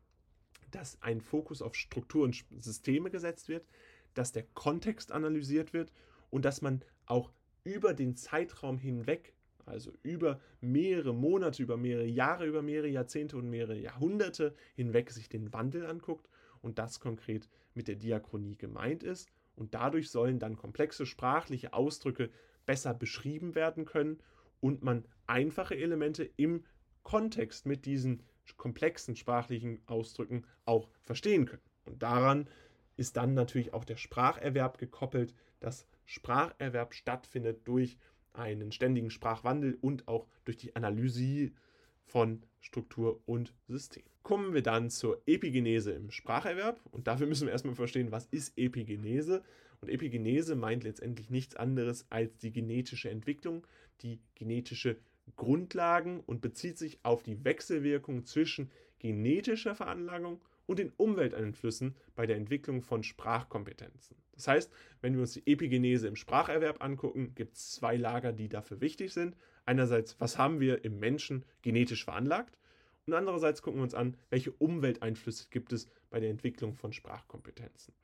dass 0.70 1.02
ein 1.02 1.20
Fokus 1.20 1.62
auf 1.62 1.74
Struktur 1.74 2.22
und 2.22 2.44
Systeme 2.60 3.10
gesetzt 3.10 3.48
wird, 3.48 3.66
dass 4.14 4.30
der 4.30 4.44
Kontext 4.54 5.10
analysiert 5.10 5.72
wird 5.72 5.92
und 6.30 6.44
dass 6.44 6.62
man 6.62 6.82
auch 7.06 7.32
über 7.64 7.92
den 7.92 8.14
Zeitraum 8.14 8.78
hinweg 8.78 9.34
also 9.66 9.92
über 10.02 10.40
mehrere 10.60 11.12
Monate, 11.12 11.62
über 11.62 11.76
mehrere 11.76 12.06
Jahre, 12.06 12.46
über 12.46 12.62
mehrere 12.62 12.88
Jahrzehnte 12.88 13.36
und 13.36 13.50
mehrere 13.50 13.78
Jahrhunderte 13.78 14.54
hinweg 14.74 15.10
sich 15.10 15.28
den 15.28 15.52
Wandel 15.52 15.86
anguckt 15.86 16.28
und 16.62 16.78
das 16.78 17.00
konkret 17.00 17.48
mit 17.74 17.88
der 17.88 17.96
Diachronie 17.96 18.56
gemeint 18.56 19.02
ist. 19.02 19.28
Und 19.56 19.74
dadurch 19.74 20.10
sollen 20.10 20.38
dann 20.38 20.56
komplexe 20.56 21.06
sprachliche 21.06 21.72
Ausdrücke 21.72 22.30
besser 22.64 22.94
beschrieben 22.94 23.54
werden 23.54 23.84
können 23.84 24.18
und 24.60 24.82
man 24.82 25.04
einfache 25.26 25.76
Elemente 25.76 26.28
im 26.36 26.64
Kontext 27.02 27.66
mit 27.66 27.86
diesen 27.86 28.22
komplexen 28.56 29.16
sprachlichen 29.16 29.80
Ausdrücken 29.86 30.44
auch 30.64 30.88
verstehen 31.02 31.46
können. 31.46 31.62
Und 31.84 32.02
daran 32.02 32.48
ist 32.96 33.16
dann 33.16 33.34
natürlich 33.34 33.72
auch 33.72 33.84
der 33.84 33.96
Spracherwerb 33.96 34.78
gekoppelt, 34.78 35.34
dass 35.60 35.86
Spracherwerb 36.04 36.94
stattfindet 36.94 37.66
durch 37.66 37.96
einen 38.38 38.72
ständigen 38.72 39.10
Sprachwandel 39.10 39.78
und 39.80 40.08
auch 40.08 40.26
durch 40.44 40.56
die 40.56 40.76
Analyse 40.76 41.50
von 42.04 42.42
Struktur 42.60 43.20
und 43.26 43.52
System. 43.68 44.04
Kommen 44.22 44.54
wir 44.54 44.62
dann 44.62 44.90
zur 44.90 45.22
Epigenese 45.26 45.92
im 45.92 46.10
Spracherwerb 46.10 46.80
und 46.90 47.06
dafür 47.06 47.26
müssen 47.26 47.46
wir 47.46 47.52
erstmal 47.52 47.74
verstehen, 47.74 48.12
was 48.12 48.26
ist 48.26 48.56
Epigenese? 48.58 49.42
Und 49.80 49.90
Epigenese 49.90 50.56
meint 50.56 50.84
letztendlich 50.84 51.30
nichts 51.30 51.54
anderes 51.56 52.06
als 52.10 52.36
die 52.38 52.52
genetische 52.52 53.10
Entwicklung, 53.10 53.66
die 54.02 54.20
genetische 54.34 54.96
Grundlagen 55.36 56.20
und 56.20 56.40
bezieht 56.40 56.78
sich 56.78 56.98
auf 57.02 57.22
die 57.22 57.44
Wechselwirkung 57.44 58.24
zwischen 58.24 58.70
genetischer 58.98 59.74
Veranlagung 59.74 60.40
und 60.66 60.78
den 60.78 60.92
Umwelteinflüssen 60.96 61.96
bei 62.14 62.26
der 62.26 62.36
Entwicklung 62.36 62.82
von 62.82 63.02
Sprachkompetenzen. 63.02 64.16
Das 64.32 64.48
heißt, 64.48 64.72
wenn 65.00 65.14
wir 65.14 65.22
uns 65.22 65.32
die 65.32 65.46
Epigenese 65.46 66.08
im 66.08 66.16
Spracherwerb 66.16 66.82
angucken, 66.82 67.34
gibt 67.34 67.56
es 67.56 67.72
zwei 67.72 67.96
Lager, 67.96 68.32
die 68.32 68.48
dafür 68.48 68.80
wichtig 68.80 69.12
sind. 69.12 69.36
Einerseits, 69.64 70.20
was 70.20 70.38
haben 70.38 70.60
wir 70.60 70.84
im 70.84 70.98
Menschen 70.98 71.44
genetisch 71.62 72.04
veranlagt? 72.04 72.58
Und 73.06 73.14
andererseits 73.14 73.62
gucken 73.62 73.80
wir 73.80 73.84
uns 73.84 73.94
an, 73.94 74.16
welche 74.30 74.52
Umwelteinflüsse 74.52 75.46
gibt 75.50 75.72
es 75.72 75.88
bei 76.10 76.20
der 76.20 76.30
Entwicklung 76.30 76.74
von 76.74 76.92
Sprachkompetenzen. 76.92 77.94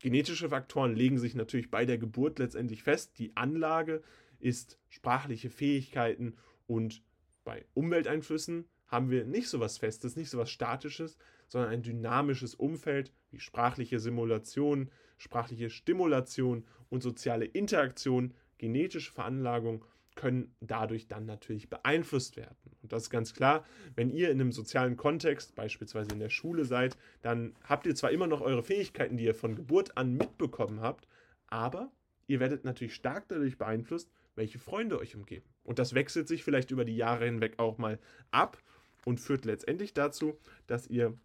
Genetische 0.00 0.48
Faktoren 0.48 0.94
legen 0.94 1.18
sich 1.18 1.34
natürlich 1.34 1.70
bei 1.70 1.84
der 1.84 1.98
Geburt 1.98 2.38
letztendlich 2.38 2.82
fest. 2.82 3.18
Die 3.18 3.36
Anlage 3.36 4.02
ist 4.38 4.78
sprachliche 4.88 5.50
Fähigkeiten 5.50 6.36
und 6.66 7.02
bei 7.44 7.64
Umwelteinflüssen 7.74 8.66
haben 8.88 9.10
wir 9.10 9.24
nicht 9.24 9.48
so 9.48 9.60
was 9.60 9.78
Festes, 9.78 10.16
nicht 10.16 10.30
so 10.30 10.38
was 10.38 10.50
Statisches, 10.50 11.16
sondern 11.48 11.70
ein 11.70 11.82
dynamisches 11.82 12.54
Umfeld 12.54 13.12
wie 13.30 13.40
sprachliche 13.40 13.98
Simulation, 13.98 14.90
sprachliche 15.18 15.70
Stimulation 15.70 16.64
und 16.88 17.02
soziale 17.02 17.44
Interaktion, 17.44 18.34
genetische 18.58 19.12
Veranlagung 19.12 19.84
können 20.16 20.54
dadurch 20.60 21.08
dann 21.08 21.26
natürlich 21.26 21.68
beeinflusst 21.68 22.36
werden. 22.36 22.56
Und 22.82 22.92
das 22.92 23.04
ist 23.04 23.10
ganz 23.10 23.34
klar, 23.34 23.64
wenn 23.94 24.10
ihr 24.10 24.30
in 24.30 24.40
einem 24.40 24.50
sozialen 24.50 24.96
Kontext, 24.96 25.54
beispielsweise 25.54 26.12
in 26.12 26.20
der 26.20 26.30
Schule 26.30 26.64
seid, 26.64 26.96
dann 27.22 27.54
habt 27.64 27.86
ihr 27.86 27.94
zwar 27.94 28.10
immer 28.10 28.26
noch 28.26 28.40
eure 28.40 28.62
Fähigkeiten, 28.62 29.16
die 29.16 29.24
ihr 29.24 29.34
von 29.34 29.54
Geburt 29.54 29.96
an 29.96 30.14
mitbekommen 30.14 30.80
habt, 30.80 31.06
aber 31.48 31.92
ihr 32.26 32.40
werdet 32.40 32.64
natürlich 32.64 32.94
stark 32.94 33.28
dadurch 33.28 33.58
beeinflusst, 33.58 34.10
welche 34.34 34.58
Freunde 34.58 34.98
euch 34.98 35.14
umgeben. 35.14 35.46
Und 35.64 35.78
das 35.78 35.94
wechselt 35.94 36.28
sich 36.28 36.44
vielleicht 36.44 36.70
über 36.70 36.84
die 36.84 36.96
Jahre 36.96 37.26
hinweg 37.26 37.58
auch 37.58 37.78
mal 37.78 37.98
ab 38.30 38.58
und 39.04 39.20
führt 39.20 39.44
letztendlich 39.44 39.94
dazu, 39.94 40.38
dass 40.66 40.86
ihr 40.86 41.16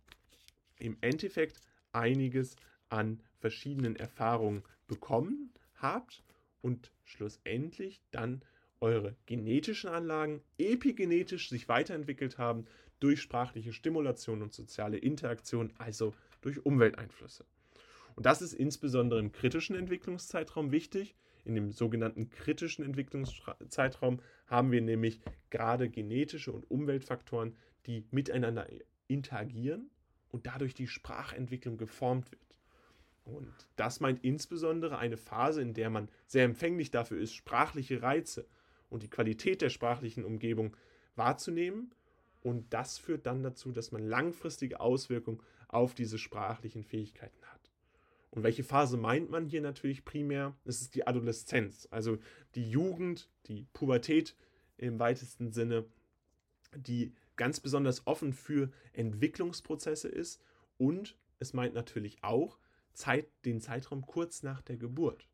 im 0.82 0.98
Endeffekt 1.02 1.62
einiges 1.94 2.56
an 2.90 3.22
verschiedenen 3.40 3.96
Erfahrungen 3.96 4.64
bekommen 4.88 5.52
habt 5.76 6.24
und 6.62 6.92
schlussendlich 7.04 8.02
dann 8.12 8.42
eure 8.82 9.16
genetischen 9.26 9.90
Anlagen 9.90 10.42
epigenetisch 10.58 11.50
sich 11.50 11.70
weiterentwickelt 11.70 12.38
haben 12.38 12.66
durch 13.00 13.22
sprachliche 13.22 13.74
Stimulation 13.74 14.42
und 14.42 14.54
soziale 14.54 14.98
Interaktion, 14.98 15.72
also 15.78 16.14
durch 16.42 16.66
Umwelteinflüsse. 16.66 17.46
Und 18.16 18.26
das 18.26 18.42
ist 18.42 18.54
insbesondere 18.54 19.20
im 19.20 19.32
kritischen 19.32 19.76
Entwicklungszeitraum 19.76 20.72
wichtig. 20.72 21.16
In 21.46 21.56
dem 21.56 21.72
sogenannten 21.72 22.30
kritischen 22.30 22.86
Entwicklungszeitraum 22.86 24.20
haben 24.46 24.72
wir 24.72 24.82
nämlich 24.82 25.22
gerade 25.50 25.90
genetische 25.90 26.52
und 26.52 26.70
Umweltfaktoren, 26.70 27.56
die 27.88 28.06
miteinander 28.12 28.68
interagieren 29.08 29.90
und 30.32 30.48
dadurch 30.48 30.74
die 30.74 30.88
Sprachentwicklung 30.88 31.78
geformt 31.78 32.32
wird. 32.32 32.42
Und 33.24 33.54
das 33.76 34.00
meint 34.00 34.24
insbesondere 34.24 34.98
eine 34.98 35.18
Phase, 35.18 35.62
in 35.62 35.74
der 35.74 35.90
man 35.90 36.10
sehr 36.26 36.46
empfänglich 36.46 36.92
dafür 36.92 37.20
ist, 37.20 37.34
sprachliche 37.34 38.02
Reize 38.02 38.48
und 38.90 39.04
die 39.04 39.10
Qualität 39.10 39.62
der 39.62 39.70
sprachlichen 39.70 40.26
Umgebung 40.26 40.76
wahrzunehmen. 41.16 41.94
Und 42.42 42.74
das 42.74 42.98
führt 42.98 43.28
dann 43.28 43.44
dazu, 43.44 43.72
dass 43.72 43.92
man 43.92 44.04
langfristige 44.04 44.80
Auswirkungen 44.80 45.42
auf 45.68 45.94
diese 45.94 46.18
sprachlichen 46.18 46.84
Fähigkeiten 46.84 47.46
hat. 47.46 47.72
Und 48.32 48.44
welche 48.44 48.64
Phase 48.64 48.98
meint 48.98 49.30
man 49.30 49.46
hier 49.46 49.62
natürlich 49.62 50.06
primär? 50.06 50.56
Es 50.66 50.82
ist 50.82 50.96
die 50.96 51.06
Adoleszenz, 51.06 51.88
also 51.92 52.18
die 52.56 52.70
Jugend, 52.70 53.30
die 53.48 53.68
Pubertät 53.74 54.36
im 54.78 55.00
weitesten 55.00 55.52
Sinne, 55.52 55.86
die 56.76 57.14
ganz 57.42 57.60
besonders 57.60 58.06
offen 58.06 58.34
für 58.34 58.70
Entwicklungsprozesse 58.94 60.08
ist 60.08 60.40
und 60.78 61.18
es 61.40 61.54
meint 61.54 61.74
natürlich 61.74 62.24
auch 62.24 62.60
Zeit, 62.94 63.26
den 63.46 63.62
Zeitraum 63.62 64.06
kurz 64.06 64.44
nach 64.44 64.62
der 64.62 64.78
Geburt. 64.78 65.28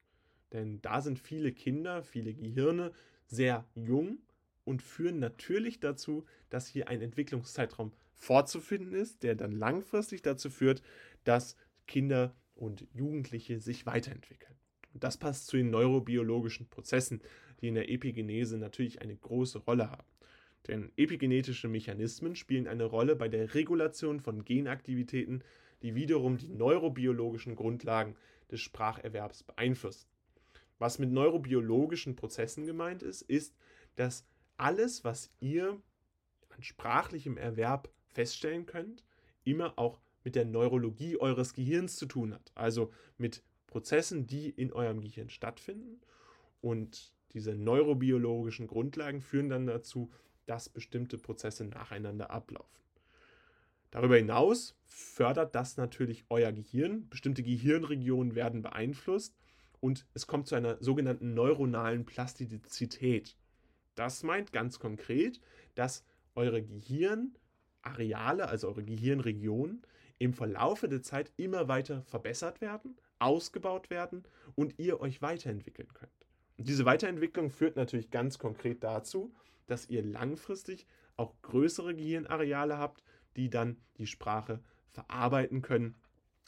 Denn 0.54 0.82
da 0.82 1.02
sind 1.02 1.20
viele 1.20 1.52
Kinder, 1.52 2.04
viele 2.04 2.34
Gehirne 2.34 2.93
sehr 3.26 3.67
jung 3.76 4.20
und 4.63 4.82
führen 4.82 5.20
natürlich 5.20 5.82
dazu, 5.82 6.24
dass 6.50 6.65
hier 6.65 6.88
ein 6.88 7.02
Entwicklungszeitraum 7.02 7.91
vorzufinden 8.13 8.93
ist, 8.93 9.24
der 9.24 9.36
dann 9.36 9.52
langfristig 9.52 10.22
dazu 10.22 10.50
führt, 10.50 10.82
dass 11.26 11.58
Kinder 11.88 12.34
und 12.56 12.88
Jugendliche 12.93 13.60
sich 13.60 13.86
weiterentwickeln. 13.86 14.56
Und 14.93 15.04
das 15.04 15.17
passt 15.17 15.48
zu 15.48 15.58
den 15.58 15.72
neurobiologischen 15.72 16.70
Prozessen, 16.70 17.22
die 17.60 17.67
in 17.67 17.76
der 17.76 17.89
Epigenese 17.89 18.58
natürlich 18.58 19.02
eine 19.02 19.17
große 19.17 19.60
Rolle 19.60 19.91
haben. 19.91 20.08
Denn 20.67 20.91
epigenetische 20.98 21.67
Mechanismen 21.67 22.36
spielen 22.36 22.67
eine 22.67 22.86
Rolle 22.86 23.15
bei 23.15 23.30
der 23.30 23.54
Regulation 23.54 24.20
von 24.20 24.43
Genaktivitäten, 24.43 25.43
die 25.82 25.96
wiederum 25.96 26.38
die 26.38 26.50
neurobiologischen 26.50 27.56
Grundlagen 27.56 28.15
des 28.52 28.62
Spracherwerbs 28.62 29.43
beeinflussen. 29.43 30.08
Was 30.80 31.00
mit 31.00 31.12
neurobiologischen 31.12 32.15
Prozessen 32.15 32.65
gemeint 32.65 33.04
ist, 33.04 33.22
ist, 33.22 33.56
dass 33.96 34.26
alles, 34.58 35.04
was 35.04 35.32
ihr 35.39 35.82
an 36.50 36.63
sprachlichem 36.63 37.38
Erwerb 37.38 37.89
feststellen 38.08 38.65
könnt, 38.65 39.04
immer 39.43 39.78
auch 39.78 40.00
mit 40.24 40.36
der 40.36 40.46
Neurologie 40.46 41.17
eures 41.17 41.54
Gehirns 41.54 41.96
zu 41.96 42.06
tun 42.06 42.34
hat. 42.34 42.52
Also 42.56 42.91
mit 43.17 43.43
Prozessen, 43.67 44.28
die 44.28 44.50
in 44.50 44.74
eurem 44.74 45.02
Gehirn 45.02 45.30
stattfinden. 45.30 46.02
Und 46.62 47.13
diese 47.34 47.56
neurobiologischen 47.56 48.67
Grundlagen 48.67 49.22
führen 49.22 49.50
dann 49.50 49.67
dazu, 49.67 50.12
dass 50.47 50.69
bestimmte 50.69 51.17
Prozesse 51.17 51.65
nacheinander 51.65 52.31
ablaufen. 52.31 52.81
Darüber 53.91 54.17
hinaus 54.17 54.75
fördert 54.86 55.55
das 55.55 55.77
natürlich 55.77 56.25
euer 56.29 56.51
Gehirn. 56.51 57.07
Bestimmte 57.10 57.43
Gehirnregionen 57.43 58.36
werden 58.36 58.62
beeinflusst 58.62 59.36
und 59.79 60.05
es 60.13 60.27
kommt 60.27 60.47
zu 60.47 60.55
einer 60.55 60.77
sogenannten 60.81 61.33
neuronalen 61.33 62.05
Plastizität. 62.05 63.38
Das 63.95 64.23
meint 64.23 64.51
ganz 64.51 64.79
konkret, 64.79 65.39
dass 65.75 66.03
eure 66.36 66.62
Gehirnareale, 66.62 68.47
also 68.47 68.67
eure 68.67 68.83
Gehirnregionen, 68.83 69.81
im 70.19 70.33
Verlaufe 70.33 70.88
der 70.88 71.01
Zeit 71.03 71.31
immer 71.38 71.67
weiter 71.67 72.01
verbessert 72.03 72.60
werden, 72.60 72.97
ausgebaut 73.19 73.89
werden 73.89 74.23
und 74.55 74.77
ihr 74.77 74.99
euch 74.99 75.21
weiterentwickeln 75.21 75.93
könnt. 75.93 76.12
Und 76.57 76.67
diese 76.67 76.86
Weiterentwicklung 76.86 77.51
führt 77.51 77.75
natürlich 77.75 78.10
ganz 78.10 78.39
konkret 78.39 78.83
dazu, 78.83 79.33
dass 79.67 79.89
ihr 79.89 80.03
langfristig 80.03 80.88
auch 81.15 81.34
größere 81.41 81.95
Gehirnareale 81.95 82.77
habt, 82.77 83.03
die 83.36 83.49
dann 83.49 83.77
die 83.97 84.08
Sprache 84.08 84.62
verarbeiten 84.91 85.62
können, 85.62 85.95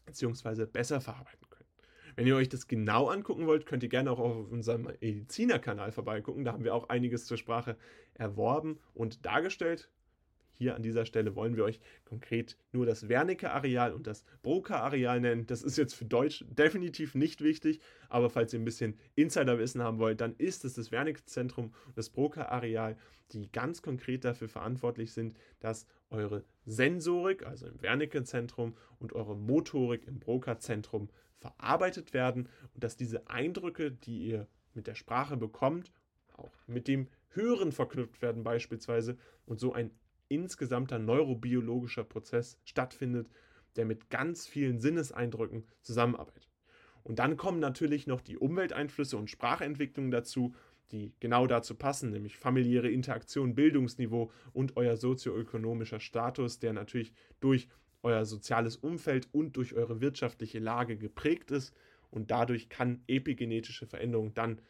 beziehungsweise 0.05 0.65
besser 0.65 1.01
verarbeiten 1.01 1.47
können. 1.49 1.69
Wenn 2.15 2.27
ihr 2.27 2.35
euch 2.35 2.49
das 2.49 2.67
genau 2.67 3.07
angucken 3.07 3.47
wollt, 3.47 3.65
könnt 3.65 3.83
ihr 3.83 3.89
gerne 3.89 4.11
auch 4.11 4.19
auf 4.19 4.51
unserem 4.51 4.83
Mediziner-Kanal 4.83 5.91
vorbeigucken. 5.91 6.43
Da 6.43 6.53
haben 6.53 6.63
wir 6.63 6.73
auch 6.73 6.89
einiges 6.89 7.25
zur 7.25 7.37
Sprache 7.37 7.77
erworben 8.13 8.79
und 8.93 9.25
dargestellt. 9.25 9.89
Hier 10.59 10.75
an 10.75 10.83
dieser 10.83 11.05
Stelle 11.05 11.37
wollen 11.37 11.55
wir 11.55 11.63
euch 11.63 11.79
konkret 12.03 12.57
nur 12.73 12.85
das 12.85 13.07
Wernicke-Areal 13.07 13.93
und 13.93 14.05
das 14.07 14.25
Broca-Areal 14.41 15.21
nennen. 15.21 15.47
Das 15.47 15.63
ist 15.63 15.77
jetzt 15.77 15.93
für 15.93 16.03
Deutsch 16.03 16.43
definitiv 16.49 17.15
nicht 17.15 17.39
wichtig, 17.41 17.79
aber 18.09 18.29
falls 18.29 18.51
ihr 18.51 18.59
ein 18.59 18.65
bisschen 18.65 18.99
Insiderwissen 19.15 19.81
haben 19.81 19.99
wollt, 19.99 20.19
dann 20.19 20.35
ist 20.37 20.65
es 20.65 20.73
das 20.73 20.91
Wernicke-Zentrum 20.91 21.73
und 21.87 21.97
das 21.97 22.09
Broca-Areal, 22.09 22.97
die 23.31 23.49
ganz 23.53 23.81
konkret 23.81 24.25
dafür 24.25 24.49
verantwortlich 24.49 25.13
sind, 25.13 25.33
dass 25.61 25.85
eure 26.09 26.43
Sensorik, 26.65 27.45
also 27.45 27.65
im 27.65 27.81
Wernicke-Zentrum, 27.81 28.75
und 28.99 29.13
eure 29.13 29.37
Motorik 29.37 30.07
im 30.07 30.19
Broca-Zentrum 30.19 31.07
verarbeitet 31.37 32.13
werden 32.13 32.49
und 32.73 32.83
dass 32.83 32.97
diese 32.97 33.29
Eindrücke, 33.29 33.91
die 33.91 34.27
ihr 34.27 34.47
mit 34.73 34.87
der 34.87 34.95
Sprache 34.95 35.37
bekommt, 35.37 35.93
auch 36.35 36.51
mit 36.67 36.89
dem 36.89 37.07
Hören 37.29 37.71
verknüpft 37.71 38.21
werden 38.21 38.43
beispielsweise 38.43 39.17
und 39.45 39.61
so 39.61 39.71
ein 39.71 39.91
insgesamter 40.29 40.99
neurobiologischer 40.99 42.03
Prozess 42.03 42.57
stattfindet, 42.63 43.29
der 43.75 43.85
mit 43.85 44.09
ganz 44.09 44.47
vielen 44.47 44.79
Sinneseindrücken 44.79 45.65
zusammenarbeitet. 45.81 46.49
Und 47.03 47.19
dann 47.19 47.37
kommen 47.37 47.59
natürlich 47.59 48.07
noch 48.07 48.21
die 48.21 48.37
Umwelteinflüsse 48.37 49.17
und 49.17 49.29
Sprachentwicklung 49.29 50.11
dazu, 50.11 50.53
die 50.91 51.13
genau 51.19 51.47
dazu 51.47 51.75
passen, 51.75 52.11
nämlich 52.11 52.37
familiäre 52.37 52.89
Interaktion, 52.89 53.55
Bildungsniveau 53.55 54.31
und 54.53 54.75
euer 54.75 54.97
sozioökonomischer 54.97 55.99
Status, 55.99 56.59
der 56.59 56.73
natürlich 56.73 57.13
durch 57.39 57.67
euer 58.01 58.25
soziales 58.25 58.77
Umfeld 58.77 59.27
und 59.31 59.57
durch 59.57 59.73
eure 59.73 60.01
wirtschaftliche 60.01 60.59
Lage 60.59 60.97
geprägt 60.97 61.51
ist. 61.51 61.75
Und 62.09 62.31
dadurch 62.31 62.69
kann 62.69 63.03
epigenetische 63.07 63.85
Veränderung 63.85 64.33
dann 64.33 64.61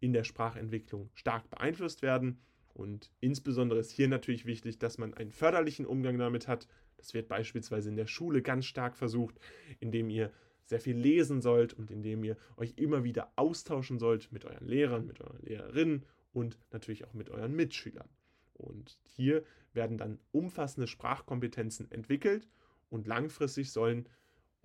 in 0.00 0.12
der 0.12 0.24
Sprachentwicklung 0.24 1.10
stark 1.14 1.50
beeinflusst 1.50 2.02
werden. 2.02 2.40
Und 2.78 3.10
insbesondere 3.18 3.80
ist 3.80 3.90
hier 3.90 4.06
natürlich 4.06 4.46
wichtig, 4.46 4.78
dass 4.78 4.98
man 4.98 5.12
einen 5.12 5.32
förderlichen 5.32 5.84
Umgang 5.84 6.16
damit 6.16 6.46
hat. 6.46 6.68
Das 6.96 7.12
wird 7.12 7.26
beispielsweise 7.26 7.88
in 7.88 7.96
der 7.96 8.06
Schule 8.06 8.40
ganz 8.40 8.66
stark 8.66 8.96
versucht, 8.96 9.40
indem 9.80 10.10
ihr 10.10 10.32
sehr 10.64 10.78
viel 10.78 10.96
lesen 10.96 11.40
sollt 11.40 11.74
und 11.74 11.90
indem 11.90 12.22
ihr 12.22 12.36
euch 12.56 12.74
immer 12.76 13.02
wieder 13.02 13.32
austauschen 13.34 13.98
sollt 13.98 14.30
mit 14.30 14.44
euren 14.44 14.68
Lehrern, 14.68 15.08
mit 15.08 15.20
euren 15.20 15.42
Lehrerinnen 15.42 16.04
und 16.32 16.56
natürlich 16.70 17.04
auch 17.04 17.14
mit 17.14 17.30
euren 17.30 17.52
Mitschülern. 17.56 18.08
Und 18.54 18.96
hier 19.02 19.42
werden 19.72 19.98
dann 19.98 20.20
umfassende 20.30 20.86
Sprachkompetenzen 20.86 21.90
entwickelt 21.90 22.48
und 22.90 23.08
langfristig 23.08 23.72
sollen 23.72 24.08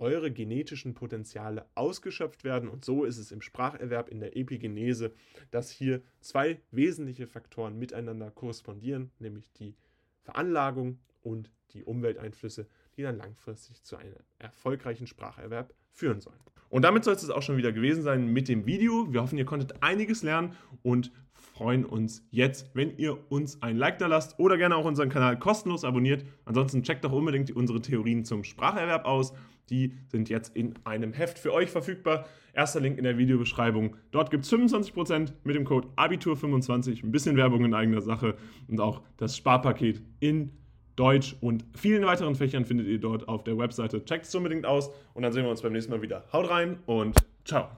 eure 0.03 0.31
genetischen 0.31 0.93
Potenziale 0.93 1.65
ausgeschöpft 1.75 2.43
werden. 2.43 2.67
Und 2.67 2.83
so 2.83 3.05
ist 3.05 3.17
es 3.17 3.31
im 3.31 3.41
Spracherwerb, 3.41 4.09
in 4.09 4.19
der 4.19 4.35
Epigenese, 4.35 5.13
dass 5.49 5.71
hier 5.71 6.01
zwei 6.19 6.59
wesentliche 6.71 7.25
Faktoren 7.25 7.79
miteinander 7.79 8.29
korrespondieren, 8.29 9.11
nämlich 9.19 9.53
die 9.53 9.75
Veranlagung 10.21 10.99
und 11.21 11.51
die 11.71 11.85
Umwelteinflüsse, 11.85 12.67
die 12.97 13.01
dann 13.01 13.17
langfristig 13.17 13.81
zu 13.83 13.95
einem 13.95 14.13
erfolgreichen 14.39 15.07
Spracherwerb 15.07 15.73
führen 15.89 16.19
sollen. 16.19 16.39
Und 16.73 16.81
damit 16.81 17.03
soll 17.03 17.13
es 17.13 17.29
auch 17.29 17.43
schon 17.43 17.57
wieder 17.57 17.71
gewesen 17.71 18.01
sein 18.01 18.33
mit 18.33 18.47
dem 18.47 18.65
Video. 18.65 19.05
Wir 19.13 19.21
hoffen, 19.21 19.37
ihr 19.37 19.45
konntet 19.45 19.83
einiges 19.83 20.23
lernen 20.23 20.53
und 20.81 21.11
freuen 21.31 21.85
uns 21.85 22.27
jetzt, 22.31 22.71
wenn 22.73 22.97
ihr 22.97 23.31
uns 23.31 23.61
ein 23.61 23.77
Like 23.77 23.99
da 23.99 24.07
lasst 24.07 24.39
oder 24.39 24.57
gerne 24.57 24.75
auch 24.75 24.85
unseren 24.85 25.09
Kanal 25.09 25.37
kostenlos 25.37 25.83
abonniert. 25.83 26.25
Ansonsten 26.45 26.81
checkt 26.81 27.05
doch 27.05 27.11
unbedingt 27.11 27.51
unsere 27.51 27.79
Theorien 27.79 28.25
zum 28.25 28.43
Spracherwerb 28.43 29.05
aus. 29.05 29.35
Die 29.69 29.93
sind 30.07 30.29
jetzt 30.29 30.55
in 30.55 30.73
einem 30.83 31.13
Heft 31.13 31.37
für 31.37 31.53
euch 31.53 31.69
verfügbar. 31.69 32.25
Erster 32.53 32.79
Link 32.79 32.97
in 32.97 33.03
der 33.03 33.19
Videobeschreibung. 33.19 33.95
Dort 34.09 34.31
gibt 34.31 34.45
es 34.45 34.51
25% 34.51 35.33
mit 35.43 35.55
dem 35.55 35.65
Code 35.65 35.89
Abitur25. 35.95 37.03
Ein 37.03 37.11
bisschen 37.11 37.37
Werbung 37.37 37.65
in 37.65 37.75
eigener 37.75 38.01
Sache 38.01 38.35
und 38.67 38.81
auch 38.81 39.03
das 39.17 39.37
Sparpaket 39.37 40.01
in 40.19 40.49
Deutsch 40.95 41.35
und 41.41 41.65
vielen 41.75 42.05
weiteren 42.05 42.35
Fächern 42.35 42.65
findet 42.65 42.87
ihr 42.87 42.99
dort 42.99 43.27
auf 43.27 43.43
der 43.43 43.57
Webseite. 43.57 44.03
Checkt 44.05 44.25
es 44.25 44.35
unbedingt 44.35 44.65
aus 44.65 44.91
und 45.13 45.23
dann 45.23 45.33
sehen 45.33 45.43
wir 45.43 45.51
uns 45.51 45.61
beim 45.61 45.73
nächsten 45.73 45.91
Mal 45.91 46.01
wieder. 46.01 46.23
Haut 46.31 46.49
rein 46.49 46.77
und 46.85 47.15
ciao. 47.45 47.69